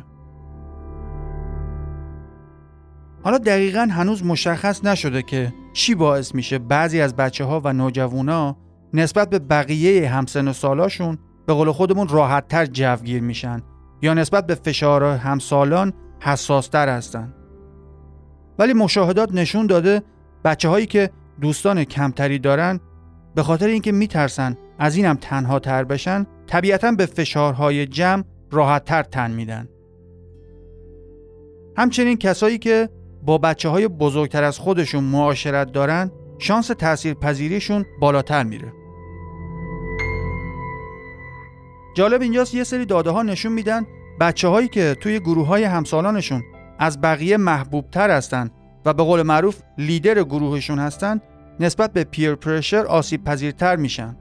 حالا 3.23 3.37
دقیقا 3.37 3.87
هنوز 3.91 4.25
مشخص 4.25 4.85
نشده 4.85 5.21
که 5.21 5.53
چی 5.73 5.95
باعث 5.95 6.35
میشه 6.35 6.59
بعضی 6.59 7.01
از 7.01 7.15
بچه 7.15 7.43
ها 7.43 7.61
و 7.63 7.73
نوجوانا 7.73 8.57
نسبت 8.93 9.29
به 9.29 9.39
بقیه 9.39 10.09
همسن 10.09 10.47
و 10.47 10.53
سالاشون 10.53 11.17
به 11.47 11.53
قول 11.53 11.71
خودمون 11.71 12.07
راحتتر 12.07 12.65
جوگیر 12.65 13.21
میشن 13.21 13.61
یا 14.01 14.13
نسبت 14.13 14.47
به 14.47 14.55
فشار 14.55 15.03
همسالان 15.03 15.93
حساستر 16.19 16.89
هستن. 16.89 17.33
ولی 18.59 18.73
مشاهدات 18.73 19.33
نشون 19.33 19.67
داده 19.67 20.01
بچه 20.43 20.69
هایی 20.69 20.85
که 20.85 21.09
دوستان 21.41 21.83
کمتری 21.83 22.39
دارن 22.39 22.79
به 23.35 23.43
خاطر 23.43 23.67
اینکه 23.67 23.91
میترسن 23.91 24.57
از 24.79 24.95
اینم 24.95 25.15
تنها 25.15 25.59
تر 25.59 25.83
بشن 25.83 26.27
طبیعتا 26.47 26.91
به 26.91 27.05
فشارهای 27.05 27.85
جمع 27.85 28.23
راحت 28.51 28.85
تر 28.85 29.03
تن 29.03 29.31
میدن. 29.31 29.67
همچنین 31.77 32.17
کسایی 32.17 32.57
که 32.57 32.89
با 33.23 33.37
بچه 33.37 33.69
های 33.69 33.87
بزرگتر 33.87 34.43
از 34.43 34.59
خودشون 34.59 35.03
معاشرت 35.03 35.71
دارن 35.71 36.11
شانس 36.39 36.67
تأثیر 36.67 37.13
پذیریشون 37.13 37.85
بالاتر 37.99 38.43
میره. 38.43 38.73
جالب 41.95 42.21
اینجاست 42.21 42.53
یه 42.53 42.63
سری 42.63 42.85
داده 42.85 43.09
ها 43.09 43.23
نشون 43.23 43.51
میدن 43.51 43.85
بچه 44.19 44.47
هایی 44.47 44.67
که 44.67 44.95
توی 45.01 45.19
گروه 45.19 45.47
های 45.47 45.63
همسالانشون 45.63 46.43
از 46.79 47.01
بقیه 47.01 47.37
محبوب 47.37 47.89
تر 47.91 48.11
هستن 48.11 48.49
و 48.85 48.93
به 48.93 49.03
قول 49.03 49.21
معروف 49.21 49.61
لیدر 49.77 50.23
گروهشون 50.23 50.79
هستن 50.79 51.21
نسبت 51.59 51.93
به 51.93 52.03
پیر 52.03 52.35
پرشر 52.35 52.85
آسیب 52.85 53.23
پذیرتر 53.23 53.75
میشن. 53.75 54.17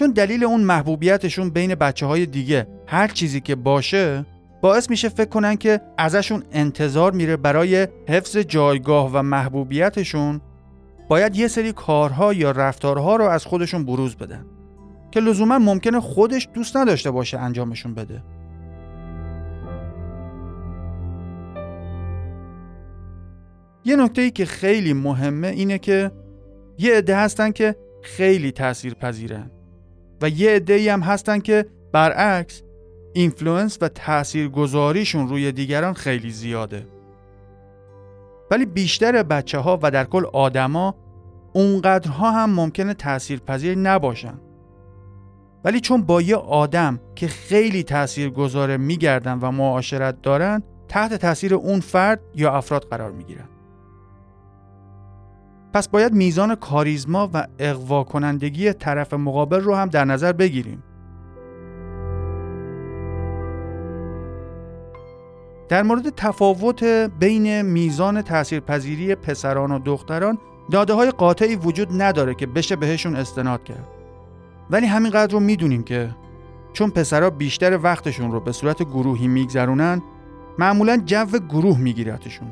چون 0.00 0.10
دلیل 0.10 0.44
اون 0.44 0.60
محبوبیتشون 0.60 1.50
بین 1.50 1.74
بچه 1.74 2.06
های 2.06 2.26
دیگه 2.26 2.66
هر 2.86 3.08
چیزی 3.08 3.40
که 3.40 3.54
باشه 3.54 4.26
باعث 4.60 4.90
میشه 4.90 5.08
فکر 5.08 5.28
کنن 5.28 5.56
که 5.56 5.80
ازشون 5.98 6.42
انتظار 6.52 7.12
میره 7.12 7.36
برای 7.36 7.88
حفظ 8.08 8.36
جایگاه 8.36 9.10
و 9.12 9.22
محبوبیتشون 9.22 10.40
باید 11.08 11.36
یه 11.36 11.48
سری 11.48 11.72
کارها 11.72 12.32
یا 12.32 12.50
رفتارها 12.50 13.16
رو 13.16 13.24
از 13.24 13.44
خودشون 13.46 13.84
بروز 13.84 14.16
بدن 14.16 14.46
که 15.10 15.20
لزوما 15.20 15.58
ممکنه 15.58 16.00
خودش 16.00 16.48
دوست 16.54 16.76
نداشته 16.76 17.10
باشه 17.10 17.38
انجامشون 17.38 17.94
بده. 17.94 18.22
یه 23.84 23.96
نکته 23.96 24.22
ای 24.22 24.30
که 24.30 24.44
خیلی 24.46 24.92
مهمه 24.92 25.48
اینه 25.48 25.78
که 25.78 26.10
یه 26.78 26.94
عده 26.96 27.16
هستن 27.16 27.50
که 27.50 27.76
خیلی 28.02 28.52
تأثیر 28.52 28.94
پذیرن 28.94 29.50
و 30.22 30.28
یه 30.28 30.50
عده 30.50 30.92
هم 30.92 31.00
هستن 31.00 31.38
که 31.38 31.66
برعکس 31.92 32.62
influence 33.12 33.78
و 33.80 33.88
تاثیرگذاریشون 33.88 35.28
روی 35.28 35.52
دیگران 35.52 35.92
خیلی 35.92 36.30
زیاده. 36.30 36.86
ولی 38.50 38.66
بیشتر 38.66 39.22
بچه 39.22 39.58
ها 39.58 39.78
و 39.82 39.90
در 39.90 40.04
کل 40.04 40.24
آدما 40.32 40.94
اونقدرها 41.52 42.30
هم 42.30 42.50
ممکنه 42.50 42.94
تاثیرپذیر 42.94 43.78
نباشن. 43.78 44.40
ولی 45.64 45.80
چون 45.80 46.02
با 46.02 46.22
یه 46.22 46.36
آدم 46.36 47.00
که 47.14 47.28
خیلی 47.28 47.82
تاثیرگذاره 47.82 48.76
میگردن 48.76 49.38
و 49.38 49.50
معاشرت 49.50 50.22
دارن 50.22 50.62
تحت 50.88 51.14
تاثیر 51.14 51.54
اون 51.54 51.80
فرد 51.80 52.20
یا 52.34 52.52
افراد 52.52 52.84
قرار 52.90 53.10
می‌گیرن. 53.12 53.48
پس 55.72 55.88
باید 55.88 56.12
میزان 56.12 56.54
کاریزما 56.54 57.30
و 57.34 57.46
اقوا 57.58 58.04
کنندگی 58.04 58.72
طرف 58.72 59.14
مقابل 59.14 59.60
رو 59.60 59.74
هم 59.74 59.88
در 59.88 60.04
نظر 60.04 60.32
بگیریم. 60.32 60.82
در 65.68 65.82
مورد 65.82 66.08
تفاوت 66.08 66.84
بین 67.18 67.62
میزان 67.62 68.22
تاثیرپذیری 68.22 69.14
پسران 69.14 69.72
و 69.72 69.78
دختران 69.78 70.38
داده 70.70 70.92
های 70.92 71.10
قاطعی 71.10 71.56
وجود 71.56 72.02
نداره 72.02 72.34
که 72.34 72.46
بشه 72.46 72.76
بهشون 72.76 73.16
استناد 73.16 73.64
کرد. 73.64 73.88
ولی 74.70 74.86
همینقدر 74.86 75.32
رو 75.32 75.40
می‌دونیم 75.40 75.82
که 75.82 76.10
چون 76.72 76.90
پسرها 76.90 77.30
بیشتر 77.30 77.78
وقتشون 77.82 78.32
رو 78.32 78.40
به 78.40 78.52
صورت 78.52 78.82
گروهی 78.82 79.28
میگذرونن 79.28 80.02
معمولا 80.58 80.96
جو 80.96 81.24
گروه 81.24 81.78
میگیرتشون 81.78 82.48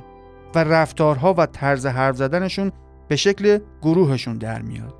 و 0.54 0.64
رفتارها 0.64 1.34
و 1.38 1.46
طرز 1.46 1.86
حرف 1.86 2.16
زدنشون 2.16 2.72
به 3.08 3.16
شکل 3.16 3.58
گروهشون 3.82 4.38
در 4.38 4.62
میاد. 4.62 4.94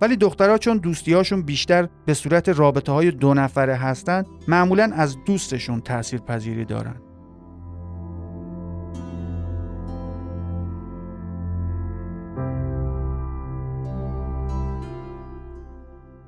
ولی 0.00 0.16
دخترها 0.16 0.58
چون 0.58 0.76
دوستیاشون 0.78 1.42
بیشتر 1.42 1.88
به 2.06 2.14
صورت 2.14 2.48
رابطه 2.48 2.92
های 2.92 3.10
دو 3.10 3.34
نفره 3.34 3.74
هستن 3.74 4.24
معمولا 4.48 4.90
از 4.94 5.16
دوستشون 5.26 5.80
تأثیر 5.80 6.20
پذیری 6.20 6.64
دارن. 6.64 6.96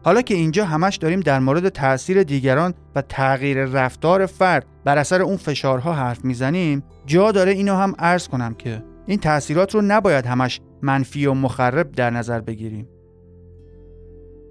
حالا 0.04 0.22
که 0.22 0.34
اینجا 0.34 0.64
همش 0.64 0.96
داریم 0.96 1.20
در 1.20 1.38
مورد 1.38 1.68
تاثیر 1.68 2.22
دیگران 2.22 2.74
و 2.94 3.02
تغییر 3.02 3.64
رفتار 3.64 4.26
فرد 4.26 4.66
بر 4.84 4.98
اثر 4.98 5.22
اون 5.22 5.36
فشارها 5.36 5.92
حرف 5.92 6.24
می‌زنیم 6.24 6.82
جا 7.06 7.32
داره 7.32 7.52
اینو 7.52 7.74
هم 7.74 7.94
عرض 7.98 8.28
کنم 8.28 8.54
که 8.54 8.82
این 9.10 9.18
تاثیرات 9.18 9.74
رو 9.74 9.82
نباید 9.82 10.26
همش 10.26 10.60
منفی 10.82 11.26
و 11.26 11.34
مخرب 11.34 11.92
در 11.92 12.10
نظر 12.10 12.40
بگیریم 12.40 12.88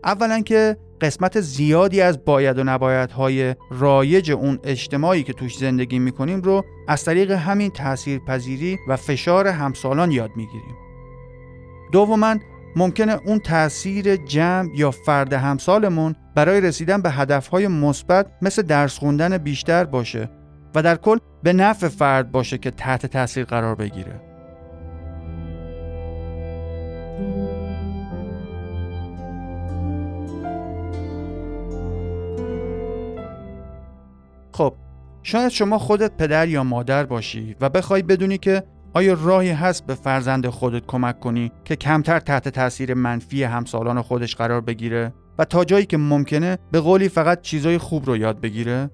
اولا 0.03 0.39
که 0.41 0.77
قسمت 1.01 1.41
زیادی 1.41 2.01
از 2.01 2.25
باید 2.25 2.59
و 2.59 2.63
نبایدهای 2.63 3.55
رایج 3.71 4.31
اون 4.31 4.59
اجتماعی 4.63 5.23
که 5.23 5.33
توش 5.33 5.57
زندگی 5.57 5.99
می‌کنیم 5.99 6.41
رو 6.41 6.65
از 6.87 7.05
طریق 7.05 7.31
همین 7.31 7.71
تأثیر 7.71 8.19
پذیری 8.19 8.77
و 8.87 8.95
فشار 8.95 9.47
همسالان 9.47 10.11
یاد 10.11 10.31
می‌گیریم 10.35 10.75
دوما 11.91 12.35
ممکنه 12.75 13.19
اون 13.25 13.39
تاثیر 13.39 14.15
جمع 14.15 14.69
یا 14.75 14.91
فرد 14.91 15.33
همسالمون 15.33 16.15
برای 16.35 16.61
رسیدن 16.61 17.01
به 17.01 17.11
هدفهای 17.11 17.67
مثبت 17.67 18.27
مثل 18.41 18.61
درس 18.61 18.97
خوندن 18.97 19.37
بیشتر 19.37 19.83
باشه 19.83 20.29
و 20.75 20.83
در 20.83 20.95
کل 20.95 21.17
به 21.43 21.53
نفع 21.53 21.87
فرد 21.87 22.31
باشه 22.31 22.57
که 22.57 22.71
تحت 22.71 23.05
تاثیر 23.05 23.45
قرار 23.45 23.75
بگیره. 23.75 24.28
خب 34.59 34.73
شاید 35.23 35.49
شما 35.49 35.77
خودت 35.77 36.11
پدر 36.17 36.47
یا 36.47 36.63
مادر 36.63 37.05
باشی 37.05 37.55
و 37.61 37.69
بخوای 37.69 38.01
بدونی 38.01 38.37
که 38.37 38.63
آیا 38.93 39.17
راهی 39.23 39.49
هست 39.49 39.85
به 39.85 39.95
فرزند 39.95 40.47
خودت 40.47 40.85
کمک 40.85 41.19
کنی 41.19 41.51
که 41.65 41.75
کمتر 41.75 42.19
تحت 42.19 42.49
تاثیر 42.49 42.93
منفی 42.93 43.43
همسالان 43.43 44.01
خودش 44.01 44.35
قرار 44.35 44.61
بگیره 44.61 45.13
و 45.37 45.45
تا 45.45 45.65
جایی 45.65 45.85
که 45.85 45.97
ممکنه 45.97 46.57
به 46.71 46.79
قولی 46.79 47.09
فقط 47.09 47.41
چیزای 47.41 47.77
خوب 47.77 48.05
رو 48.05 48.17
یاد 48.17 48.41
بگیره؟ 48.41 48.89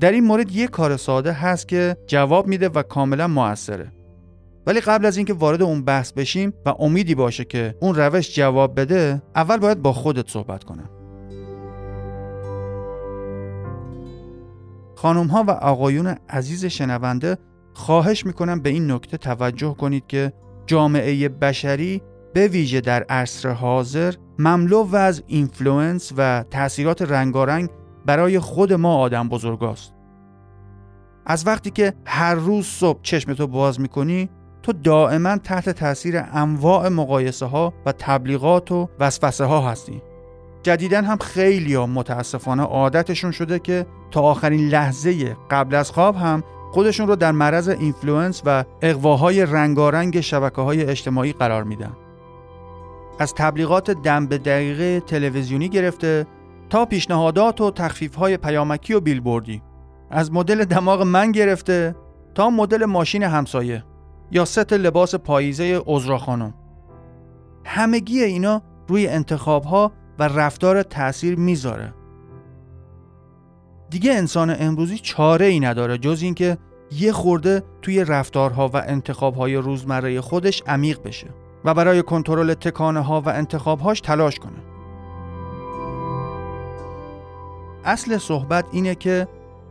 در 0.00 0.12
این 0.12 0.24
مورد 0.24 0.52
یک 0.52 0.70
کار 0.70 0.96
ساده 0.96 1.32
هست 1.32 1.68
که 1.68 1.96
جواب 2.06 2.46
میده 2.46 2.68
و 2.68 2.82
کاملا 2.82 3.28
موثره. 3.28 3.92
ولی 4.66 4.80
قبل 4.80 5.06
از 5.06 5.16
اینکه 5.16 5.32
وارد 5.32 5.62
اون 5.62 5.84
بحث 5.84 6.12
بشیم 6.12 6.52
و 6.66 6.74
امیدی 6.78 7.14
باشه 7.14 7.44
که 7.44 7.74
اون 7.80 7.94
روش 7.94 8.34
جواب 8.34 8.80
بده، 8.80 9.22
اول 9.36 9.56
باید 9.56 9.82
با 9.82 9.92
خودت 9.92 10.30
صحبت 10.30 10.64
کنم. 10.64 10.95
خانم 14.96 15.26
ها 15.26 15.44
و 15.46 15.50
آقایون 15.50 16.14
عزیز 16.28 16.64
شنونده 16.64 17.38
خواهش 17.74 18.26
می‌کنم 18.26 18.60
به 18.60 18.70
این 18.70 18.90
نکته 18.90 19.16
توجه 19.16 19.74
کنید 19.74 20.06
که 20.06 20.32
جامعه 20.66 21.28
بشری 21.28 22.02
به 22.34 22.48
ویژه 22.48 22.80
در 22.80 23.02
عصر 23.02 23.50
حاضر 23.50 24.14
مملو 24.38 24.96
از 24.96 25.22
influence 25.26 26.12
و 26.16 26.44
تاثیرات 26.50 27.02
رنگارنگ 27.02 27.68
برای 28.06 28.38
خود 28.38 28.72
ما 28.72 28.96
آدم 28.96 29.28
بزرگاست. 29.28 29.92
از 31.26 31.46
وقتی 31.46 31.70
که 31.70 31.92
هر 32.06 32.34
روز 32.34 32.66
صبح 32.66 33.00
چشمتو 33.02 33.46
باز 33.46 33.80
می‌کنی 33.80 34.30
تو 34.62 34.72
دائما 34.72 35.38
تحت 35.38 35.70
تاثیر 35.70 36.22
انواع 36.32 36.88
مقایسه 36.88 37.46
ها 37.46 37.74
و 37.86 37.92
تبلیغات 37.92 38.72
و 38.72 38.88
وسوسه 39.00 39.44
ها 39.44 39.70
هستی. 39.70 40.02
جدیدا 40.62 41.04
هم 41.04 41.16
خیلی 41.18 41.74
ها 41.74 41.86
متاسفانه 41.86 42.62
عادتشون 42.62 43.30
شده 43.30 43.58
که 43.58 43.86
تا 44.10 44.20
آخرین 44.20 44.68
لحظه 44.68 45.36
قبل 45.50 45.74
از 45.74 45.90
خواب 45.90 46.16
هم 46.16 46.42
خودشون 46.72 47.06
رو 47.08 47.16
در 47.16 47.32
معرض 47.32 47.68
influence 47.68 48.42
و 48.44 48.64
اغواهای 48.82 49.46
رنگارنگ 49.46 50.20
شبکه 50.20 50.62
های 50.62 50.84
اجتماعی 50.84 51.32
قرار 51.32 51.64
میدن. 51.64 51.92
از 53.18 53.34
تبلیغات 53.34 53.90
دم 53.90 54.26
به 54.26 54.38
دقیقه 54.38 55.00
تلویزیونی 55.00 55.68
گرفته 55.68 56.26
تا 56.70 56.84
پیشنهادات 56.84 57.60
و 57.60 57.70
تخفیف 57.70 58.14
های 58.14 58.36
پیامکی 58.36 58.94
و 58.94 59.00
بیلبوردی. 59.00 59.62
از 60.10 60.32
مدل 60.32 60.64
دماغ 60.64 61.02
من 61.02 61.32
گرفته 61.32 61.96
تا 62.34 62.50
مدل 62.50 62.84
ماشین 62.84 63.22
همسایه 63.22 63.84
یا 64.30 64.44
ست 64.44 64.72
لباس 64.72 65.14
پاییزه 65.14 65.82
عذرا 65.88 66.18
خانم. 66.18 66.54
همگی 67.64 68.22
اینا 68.22 68.62
روی 68.88 69.08
انتخاب 69.08 69.64
ها 69.64 69.92
و 70.18 70.28
رفتار 70.28 70.82
تاثیر 70.82 71.38
می‌ذاره. 71.38 71.94
دیگه 73.90 74.12
انسان 74.12 74.56
امروزی 74.58 74.98
چاره 74.98 75.46
ای 75.46 75.60
نداره 75.60 75.98
جز 75.98 76.22
اینکه 76.22 76.58
یه 76.92 77.12
خورده 77.12 77.62
توی 77.82 78.04
رفتارها 78.04 78.68
و 78.68 78.76
انتخابهای 78.76 79.56
روزمره 79.56 80.20
خودش 80.20 80.62
عمیق 80.66 81.02
بشه 81.02 81.26
و 81.64 81.74
برای 81.74 82.02
کنترل 82.02 82.54
تکانه 82.54 83.00
ها 83.00 83.20
و 83.20 83.28
انتخابهاش 83.28 84.00
تلاش 84.00 84.38
کنه. 84.38 84.58
اصل 87.84 88.18
صحبت 88.18 88.64
اینه 88.72 88.94
که 88.94 89.28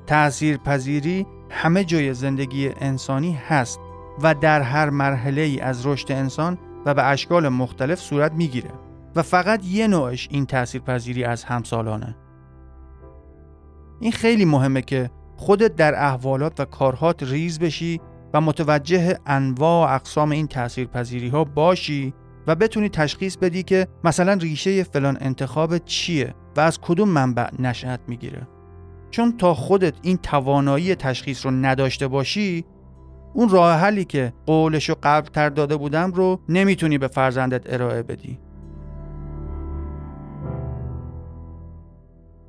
تأثیر 0.07 0.57
پذیری 0.57 1.25
همه 1.49 1.83
جای 1.83 2.13
زندگی 2.13 2.69
انسانی 2.69 3.33
هست 3.33 3.79
و 4.21 4.35
در 4.35 4.61
هر 4.61 4.89
مرحله 4.89 5.41
ای 5.41 5.59
از 5.59 5.87
رشد 5.87 6.11
انسان 6.11 6.57
و 6.85 6.93
به 6.93 7.03
اشکال 7.03 7.49
مختلف 7.49 7.99
صورت 7.99 8.31
می‌گیره 8.31 8.71
و 9.15 9.21
فقط 9.21 9.65
یه 9.65 9.87
نوعش 9.87 10.27
این 10.31 10.45
تأثیر 10.45 10.81
پذیری 10.81 11.23
از 11.23 11.43
همسالانه. 11.43 12.15
این 13.99 14.11
خیلی 14.11 14.45
مهمه 14.45 14.81
که 14.81 15.09
خودت 15.35 15.75
در 15.75 15.95
احوالات 15.95 16.59
و 16.59 16.65
کارهات 16.65 17.23
ریز 17.23 17.59
بشی 17.59 18.01
و 18.33 18.41
متوجه 18.41 19.17
انواع 19.25 19.89
و 19.89 19.93
اقسام 19.93 20.31
این 20.31 20.47
تاثیرپذیری 20.47 21.27
ها 21.27 21.43
باشی 21.43 22.13
و 22.47 22.55
بتونی 22.55 22.89
تشخیص 22.89 23.37
بدی 23.37 23.63
که 23.63 23.87
مثلا 24.03 24.33
ریشه 24.33 24.83
فلان 24.83 25.17
انتخاب 25.21 25.77
چیه 25.77 26.33
و 26.57 26.59
از 26.59 26.79
کدوم 26.81 27.09
منبع 27.09 27.47
نشأت 27.59 27.99
می‌گیره. 28.07 28.47
چون 29.11 29.37
تا 29.37 29.53
خودت 29.53 29.93
این 30.01 30.17
توانایی 30.17 30.95
تشخیص 30.95 31.45
رو 31.45 31.51
نداشته 31.51 32.07
باشی 32.07 32.65
اون 33.33 33.49
راه 33.49 33.75
حلی 33.79 34.05
که 34.05 34.33
قولش 34.45 34.89
رو 34.89 34.95
قبل 35.03 35.29
تر 35.29 35.49
داده 35.49 35.77
بودم 35.77 36.11
رو 36.11 36.39
نمی‌تونی 36.49 36.97
به 36.97 37.07
فرزندت 37.07 37.73
ارائه 37.73 38.03
بدی. 38.03 38.39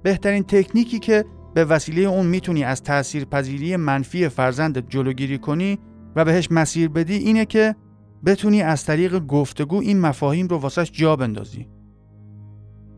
بهترین 0.03 0.43
تکنیکی 0.43 0.99
که 0.99 1.25
به 1.57 1.65
وسیله 1.65 2.03
اون 2.03 2.27
می‌تونی 2.27 2.65
از 2.65 2.83
تاثیرپذیری 2.83 3.77
منفی 3.77 4.29
فرزندت 4.29 4.91
جلوگیری 4.91 5.39
کنی 5.39 5.79
و 6.17 6.25
بهش 6.25 6.49
مسیر 6.51 6.89
بدی 6.89 7.15
اینه 7.15 7.45
که 7.45 7.75
بتونی 8.27 8.63
از 8.63 8.85
طریق 8.85 9.19
گفتگو 9.19 9.81
این 9.81 10.01
مفاهیم 10.01 10.49
رو 10.49 10.59
واسش 10.59 10.91
جا 10.93 11.17
بندازی. 11.17 11.69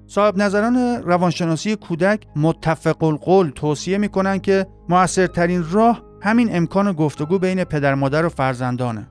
صاحب 0.06 0.36
نظران 0.36 1.02
روانشناسی 1.02 1.76
کودک 1.76 2.26
متفق 2.36 3.02
القول 3.02 3.50
توصیه 3.50 3.98
می‌کنن 3.98 4.38
که 4.38 4.66
موثرترین 4.88 5.64
راه 5.70 6.02
همین 6.22 6.56
امکان 6.56 6.92
گفتگو 6.92 7.38
بین 7.38 7.64
پدر 7.64 7.94
مادر 7.94 8.26
و 8.26 8.28
فرزندانه. 8.28 9.08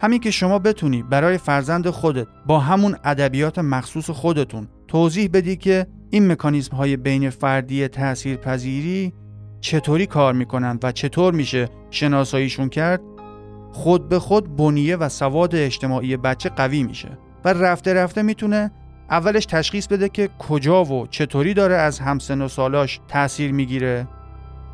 همین 0.00 0.20
که 0.20 0.30
شما 0.30 0.58
بتونی 0.58 1.02
برای 1.02 1.38
فرزند 1.38 1.90
خودت 1.90 2.26
با 2.46 2.60
همون 2.60 2.96
ادبیات 3.04 3.58
مخصوص 3.58 4.10
خودتون 4.10 4.68
توضیح 4.96 5.30
بدی 5.32 5.56
که 5.56 5.86
این 6.10 6.32
مکانیزم 6.32 6.76
های 6.76 6.96
بین 6.96 7.30
فردی 7.30 7.88
تأثیر 7.88 8.36
پذیری 8.36 9.12
چطوری 9.60 10.06
کار 10.06 10.32
می‌کنند 10.32 10.84
و 10.84 10.92
چطور 10.92 11.34
میشه 11.34 11.68
شناساییشون 11.90 12.68
کرد؟ 12.68 13.00
خود 13.72 14.08
به 14.08 14.18
خود 14.18 14.56
بنیه 14.56 14.96
و 14.96 15.08
سواد 15.08 15.54
اجتماعی 15.54 16.16
بچه 16.16 16.48
قوی 16.48 16.82
میشه 16.82 17.18
و 17.44 17.52
رفته 17.52 17.94
رفته 17.94 18.22
می‌تونه 18.22 18.70
اولش 19.10 19.46
تشخیص 19.46 19.86
بده 19.86 20.08
که 20.08 20.28
کجا 20.38 20.84
و 20.84 21.06
چطوری 21.06 21.54
داره 21.54 21.74
از 21.74 21.98
همسن 21.98 22.42
و 22.42 22.48
سالاش 22.48 23.00
تاثیر 23.08 23.52
می‌گیره 23.52 24.08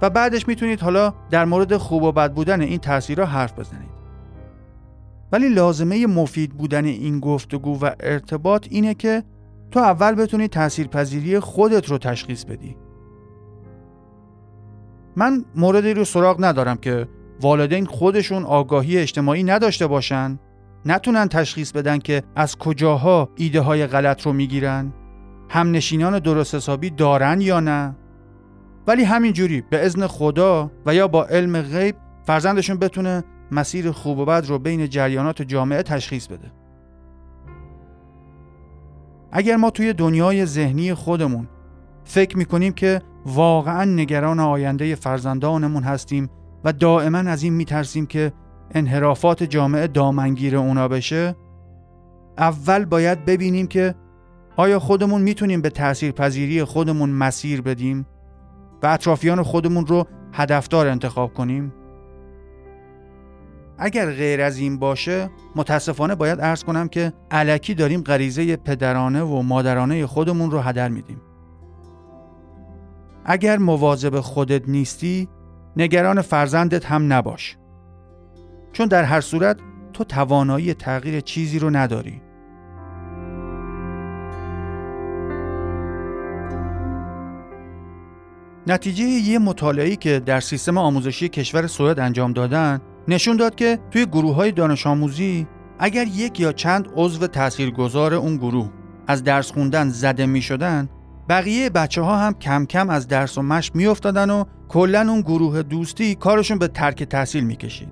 و 0.02 0.10
بعدش 0.10 0.48
می‌تونید 0.48 0.80
حالا 0.80 1.14
در 1.30 1.44
مورد 1.44 1.76
خوب 1.76 2.02
و 2.02 2.12
بد 2.12 2.32
بودن 2.32 2.60
این 2.60 2.78
تاثیرها 2.78 3.26
حرف 3.26 3.58
بزنید. 3.58 3.92
ولی 5.32 5.48
لازمه 5.48 6.06
مفید 6.06 6.52
بودن 6.52 6.84
این 6.84 7.20
گفتگو 7.20 7.78
و 7.80 7.90
ارتباط 8.00 8.66
اینه 8.70 8.94
که 8.94 9.22
تو 9.72 9.80
اول 9.80 10.14
بتونی 10.14 10.48
تاثیرپذیری 10.48 11.40
خودت 11.40 11.90
رو 11.90 11.98
تشخیص 11.98 12.44
بدی. 12.44 12.76
من 15.16 15.44
موردی 15.56 15.94
رو 15.94 16.04
سراغ 16.04 16.44
ندارم 16.44 16.76
که 16.76 17.08
والدین 17.40 17.86
خودشون 17.86 18.44
آگاهی 18.44 18.98
اجتماعی 18.98 19.42
نداشته 19.42 19.86
باشن 19.86 20.38
نتونن 20.86 21.28
تشخیص 21.28 21.72
بدن 21.72 21.98
که 21.98 22.22
از 22.36 22.56
کجاها 22.56 23.28
ایده 23.36 23.60
های 23.60 23.86
غلط 23.86 24.22
رو 24.22 24.32
می‌گیرن 24.32 24.92
همنشینان 25.48 26.18
درست 26.18 26.54
حسابی 26.54 26.90
دارن 26.90 27.40
یا 27.40 27.60
نه. 27.60 27.96
ولی 28.86 29.04
همینجوری 29.04 29.62
به 29.70 29.84
ازن 29.84 30.06
خدا 30.06 30.70
و 30.86 30.94
یا 30.94 31.08
با 31.08 31.24
علم 31.24 31.62
غیب 31.62 31.96
فرزندشون 32.24 32.76
بتونه 32.76 33.24
مسیر 33.50 33.90
خوب 33.90 34.18
و 34.18 34.24
بد 34.24 34.46
رو 34.46 34.58
بین 34.58 34.88
جریانات 34.88 35.42
جامعه 35.42 35.82
تشخیص 35.82 36.26
بده. 36.26 36.61
اگر 39.32 39.56
ما 39.56 39.70
توی 39.70 39.92
دنیای 39.92 40.46
ذهنی 40.46 40.94
خودمون 40.94 41.48
فکر 42.04 42.38
می‌کنیم 42.38 42.72
که 42.72 43.02
واقعا 43.26 43.84
نگران 43.84 44.40
آینده 44.40 44.94
فرزندانمون 44.94 45.82
هستیم 45.82 46.30
و 46.64 46.72
دائما 46.72 47.18
از 47.18 47.42
این 47.42 47.52
میترسیم 47.52 48.06
که 48.06 48.32
انحرافات 48.74 49.42
جامعه 49.42 49.86
دامنگیر 49.86 50.56
اونا 50.56 50.88
بشه 50.88 51.36
اول 52.38 52.84
باید 52.84 53.24
ببینیم 53.24 53.66
که 53.66 53.94
آیا 54.56 54.78
خودمون 54.78 55.22
می‌تونیم 55.22 55.60
به 55.60 55.70
تأثیر 55.70 56.12
پذیری 56.12 56.64
خودمون 56.64 57.10
مسیر 57.10 57.62
بدیم 57.62 58.06
و 58.82 58.86
اطرافیان 58.86 59.42
خودمون 59.42 59.86
رو 59.86 60.06
هدفدار 60.32 60.86
انتخاب 60.86 61.34
کنیم؟ 61.34 61.72
اگر 63.84 64.10
غیر 64.10 64.40
از 64.40 64.58
این 64.58 64.78
باشه 64.78 65.30
متاسفانه 65.56 66.14
باید 66.14 66.40
ارز 66.40 66.64
کنم 66.64 66.88
که 66.88 67.12
علکی 67.30 67.74
داریم 67.74 68.02
غریزه 68.02 68.56
پدرانه 68.56 69.22
و 69.22 69.42
مادرانه 69.42 70.06
خودمون 70.06 70.50
رو 70.50 70.60
هدر 70.60 70.88
میدیم. 70.88 71.20
اگر 73.24 73.58
مواظب 73.58 74.20
خودت 74.20 74.68
نیستی 74.68 75.28
نگران 75.76 76.20
فرزندت 76.20 76.86
هم 76.86 77.12
نباش. 77.12 77.56
چون 78.72 78.88
در 78.88 79.04
هر 79.04 79.20
صورت 79.20 79.56
تو 79.92 80.04
توانایی 80.04 80.74
تغییر 80.74 81.20
چیزی 81.20 81.58
رو 81.58 81.70
نداری. 81.70 82.22
نتیجه 88.66 89.04
یه 89.04 89.38
مطالعه‌ای 89.38 89.96
که 89.96 90.20
در 90.20 90.40
سیستم 90.40 90.78
آموزشی 90.78 91.28
کشور 91.28 91.66
سوئد 91.66 92.00
انجام 92.00 92.32
دادن 92.32 92.80
نشون 93.08 93.36
داد 93.36 93.54
که 93.54 93.78
توی 93.90 94.06
گروه 94.06 94.34
های 94.34 94.52
دانش 94.52 94.86
آموزی 94.86 95.46
اگر 95.78 96.06
یک 96.06 96.40
یا 96.40 96.52
چند 96.52 96.88
عضو 96.96 97.26
تاثیرگذار 97.26 98.14
اون 98.14 98.36
گروه 98.36 98.70
از 99.06 99.24
درس 99.24 99.52
خوندن 99.52 99.88
زده 99.88 100.26
می 100.26 100.42
شدن 100.42 100.88
بقیه 101.28 101.70
بچه 101.70 102.02
ها 102.02 102.16
هم 102.16 102.34
کم 102.34 102.66
کم 102.66 102.90
از 102.90 103.08
درس 103.08 103.38
و 103.38 103.42
مشق 103.42 103.76
می 103.76 103.86
افتادن 103.86 104.30
و 104.30 104.44
کلا 104.68 105.06
اون 105.08 105.20
گروه 105.20 105.62
دوستی 105.62 106.14
کارشون 106.14 106.58
به 106.58 106.68
ترک 106.68 107.02
تحصیل 107.02 107.44
می 107.44 107.56
کشید. 107.56 107.88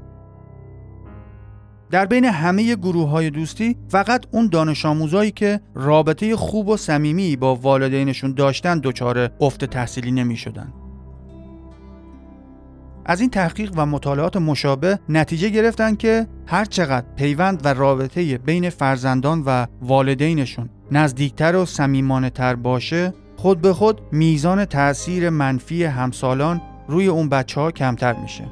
در 1.90 2.06
بین 2.06 2.24
همه 2.24 2.74
گروه 2.74 3.08
های 3.08 3.30
دوستی 3.30 3.76
فقط 3.88 4.26
اون 4.30 4.48
دانش 4.48 4.86
آموزایی 4.86 5.30
که 5.30 5.60
رابطه 5.74 6.36
خوب 6.36 6.68
و 6.68 6.76
صمیمی 6.76 7.36
با 7.36 7.54
والدینشون 7.54 8.34
داشتن 8.34 8.80
دچار 8.84 9.30
افت 9.40 9.64
تحصیلی 9.64 10.12
نمی 10.12 10.36
شدن. 10.36 10.72
از 13.10 13.20
این 13.20 13.30
تحقیق 13.30 13.72
و 13.76 13.86
مطالعات 13.86 14.36
مشابه 14.36 14.98
نتیجه 15.08 15.48
گرفتن 15.48 15.94
که 15.94 16.26
هر 16.46 16.64
چقدر 16.64 17.06
پیوند 17.16 17.60
و 17.64 17.74
رابطه 17.74 18.38
بین 18.38 18.70
فرزندان 18.70 19.42
و 19.46 19.66
والدینشون 19.82 20.70
نزدیکتر 20.92 21.56
و 21.56 21.64
صمیمانه 21.64 22.30
تر 22.30 22.54
باشه 22.54 23.14
خود 23.36 23.60
به 23.60 23.72
خود 23.72 24.00
میزان 24.12 24.64
تاثیر 24.64 25.30
منفی 25.30 25.84
همسالان 25.84 26.60
روی 26.88 27.06
اون 27.06 27.28
بچه 27.28 27.60
ها 27.60 27.70
کمتر 27.70 28.12
میشه. 28.12 28.44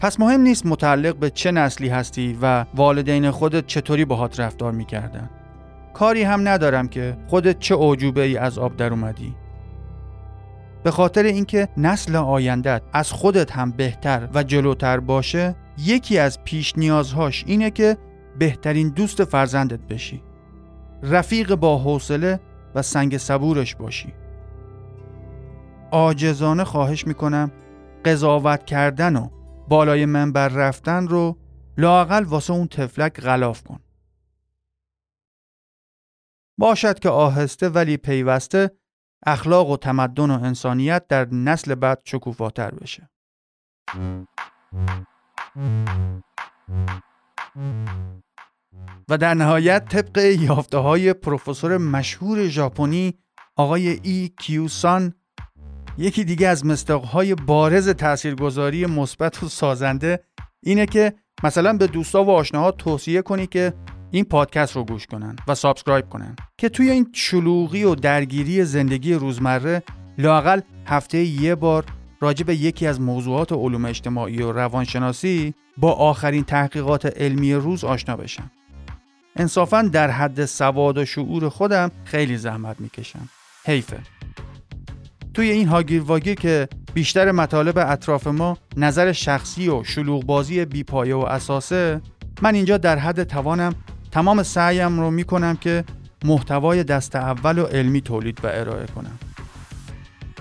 پس 0.00 0.20
مهم 0.20 0.40
نیست 0.40 0.66
متعلق 0.66 1.16
به 1.16 1.30
چه 1.30 1.50
نسلی 1.50 1.88
هستی 1.88 2.38
و 2.42 2.64
والدین 2.74 3.30
خودت 3.30 3.66
چطوری 3.66 4.04
باهات 4.04 4.40
رفتار 4.40 4.72
می‌کردن. 4.72 5.30
کاری 5.94 6.22
هم 6.22 6.48
ندارم 6.48 6.88
که 6.88 7.16
خودت 7.26 7.58
چه 7.58 7.76
عجوبه 7.78 8.22
ای 8.22 8.36
از 8.36 8.58
آب 8.58 8.76
در 8.76 8.90
اومدی. 8.90 9.34
به 10.88 10.92
خاطر 10.92 11.22
اینکه 11.22 11.68
نسل 11.76 12.16
آیندت 12.16 12.82
از 12.92 13.12
خودت 13.12 13.52
هم 13.52 13.70
بهتر 13.70 14.28
و 14.34 14.42
جلوتر 14.42 15.00
باشه 15.00 15.56
یکی 15.78 16.18
از 16.18 16.44
پیش 16.44 16.78
نیازهاش 16.78 17.44
اینه 17.46 17.70
که 17.70 17.96
بهترین 18.38 18.88
دوست 18.88 19.24
فرزندت 19.24 19.80
بشی. 19.80 20.22
رفیق 21.02 21.54
با 21.54 21.78
حوصله 21.78 22.40
و 22.74 22.82
سنگ 22.82 23.18
صبورش 23.18 23.74
باشی. 23.74 24.14
آجزانه 25.90 26.64
خواهش 26.64 27.06
می‌کنم 27.06 27.52
قضاوت 28.04 28.64
کردن 28.64 29.16
و 29.16 29.28
بالای 29.68 30.06
منبر 30.06 30.48
رفتن 30.48 31.08
رو 31.08 31.38
لاقل 31.78 32.24
واسه 32.24 32.52
اون 32.52 32.66
تفلک 32.66 33.20
غلاف 33.20 33.62
کن. 33.62 33.80
باشد 36.58 36.98
که 36.98 37.08
آهسته 37.08 37.68
ولی 37.68 37.96
پیوسته 37.96 38.77
اخلاق 39.26 39.70
و 39.70 39.76
تمدن 39.76 40.30
و 40.30 40.44
انسانیت 40.44 41.06
در 41.08 41.28
نسل 41.34 41.74
بعد 41.74 42.02
شکوفاتر 42.04 42.70
بشه. 42.70 43.10
و 49.08 49.18
در 49.18 49.34
نهایت 49.34 49.84
طبق 49.84 50.18
یافته 50.18 50.78
های 50.78 51.12
پروفسور 51.12 51.78
مشهور 51.78 52.48
ژاپنی 52.48 53.18
آقای 53.56 54.00
ای 54.02 54.30
کیوسان 54.40 55.14
یکی 55.98 56.24
دیگه 56.24 56.48
از 56.48 56.66
مستقهای 56.66 57.34
بارز 57.34 57.88
تاثیرگذاری 57.88 58.86
مثبت 58.86 59.42
و 59.42 59.48
سازنده 59.48 60.24
اینه 60.62 60.86
که 60.86 61.14
مثلا 61.44 61.76
به 61.76 61.86
دوستا 61.86 62.24
و 62.24 62.30
آشناها 62.30 62.70
توصیه 62.70 63.22
کنی 63.22 63.46
که 63.46 63.74
این 64.10 64.24
پادکست 64.24 64.76
رو 64.76 64.84
گوش 64.84 65.06
کنن 65.06 65.36
و 65.48 65.54
subscribe 65.54 66.08
کنن 66.08 66.36
که 66.58 66.68
توی 66.68 66.90
این 66.90 67.10
شلوغی 67.12 67.84
و 67.84 67.94
درگیری 67.94 68.64
زندگی 68.64 69.14
روزمره 69.14 69.82
لاقل 70.18 70.60
هفته 70.86 71.18
یه 71.18 71.54
بار 71.54 71.84
راجع 72.20 72.44
به 72.44 72.54
یکی 72.54 72.86
از 72.86 73.00
موضوعات 73.00 73.52
علوم 73.52 73.84
اجتماعی 73.84 74.42
و 74.42 74.52
روانشناسی 74.52 75.54
با 75.76 75.92
آخرین 75.92 76.44
تحقیقات 76.44 77.06
علمی 77.06 77.54
روز 77.54 77.84
آشنا 77.84 78.16
بشن. 78.16 78.50
انصافا 79.36 79.82
در 79.82 80.10
حد 80.10 80.44
سواد 80.44 80.98
و 80.98 81.04
شعور 81.04 81.48
خودم 81.48 81.90
خیلی 82.04 82.36
زحمت 82.36 82.80
می‌کشم. 82.80 83.28
حیفه. 83.64 83.98
توی 85.34 85.50
این 85.50 85.68
هاگیر 85.68 86.02
واگیر 86.02 86.34
که 86.34 86.68
بیشتر 86.94 87.32
مطالب 87.32 87.78
اطراف 87.78 88.26
ما 88.26 88.58
نظر 88.76 89.12
شخصی 89.12 89.68
و 89.68 89.84
شلوغ 89.84 90.24
بازی 90.24 90.64
بیپایه 90.64 91.14
و 91.14 91.18
اساسه 91.18 92.00
من 92.42 92.54
اینجا 92.54 92.78
در 92.78 92.98
حد 92.98 93.22
توانم 93.22 93.74
تمام 94.10 94.42
سعیم 94.42 95.00
رو 95.00 95.10
می‌کنم 95.10 95.56
که 95.56 95.84
محتوای 96.24 96.84
دست 96.84 97.16
اول 97.16 97.58
و 97.58 97.64
علمی 97.64 98.00
تولید 98.00 98.44
و 98.44 98.48
ارائه 98.50 98.86
کنم. 98.86 99.18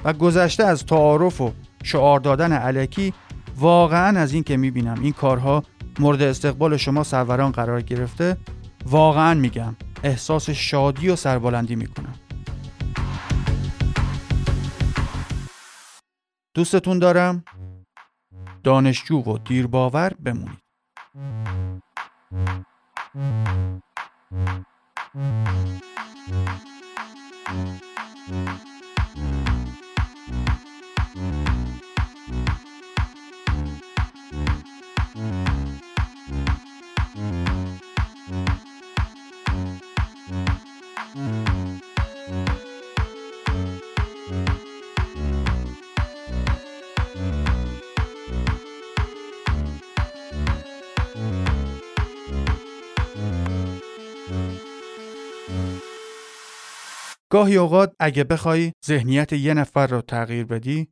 و 0.04 0.14
گذشته 0.14 0.64
از 0.64 0.86
تعارف 0.86 1.42
و 1.42 1.54
شعار 1.84 2.20
دادن 2.20 2.54
علکی 2.54 3.14
واقعا 3.58 4.20
از 4.20 4.34
این 4.34 4.44
که 4.44 4.58
می‌بینم 4.58 5.00
این 5.02 5.14
کارها 5.14 5.64
مورد 6.00 6.22
استقبال 6.22 6.78
شما 6.78 7.04
سروران 7.04 7.52
قرار 7.52 7.82
گرفته 7.82 8.38
واقعا 8.86 9.34
میگم 9.34 9.76
احساس 10.04 10.50
شادی 10.50 11.10
و 11.10 11.16
سربلندی 11.16 11.76
می‌کنم. 11.76 12.14
دوستتون 16.56 17.00
دارم؟ 17.00 17.44
دانشجو 18.64 19.18
و 19.18 19.38
دیرباور 19.38 20.14
بمونید. 20.24 20.68
Thank 23.18 23.82
you. 26.68 26.77
گاهی 57.32 57.58
اوقات 57.58 57.96
اگه 58.00 58.24
بخوای 58.24 58.74
ذهنیت 58.86 59.34
یه 59.34 59.54
نفر 59.54 59.88
رو 59.88 60.02
تغییر 60.02 60.46
بدی 60.46 60.88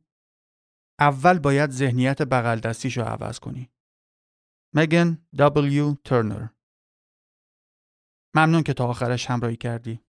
اول 1.00 1.38
باید 1.38 1.70
ذهنیت 1.70 2.22
بغل 2.22 2.60
دستیش 2.60 2.98
رو 2.98 3.04
عوض 3.04 3.38
کنی. 3.38 3.70
مگن 4.74 5.26
W. 5.36 5.96
ترنر 6.04 6.48
ممنون 8.36 8.62
که 8.62 8.72
تا 8.72 8.86
آخرش 8.86 9.26
همراهی 9.26 9.56
کردی. 9.56 10.05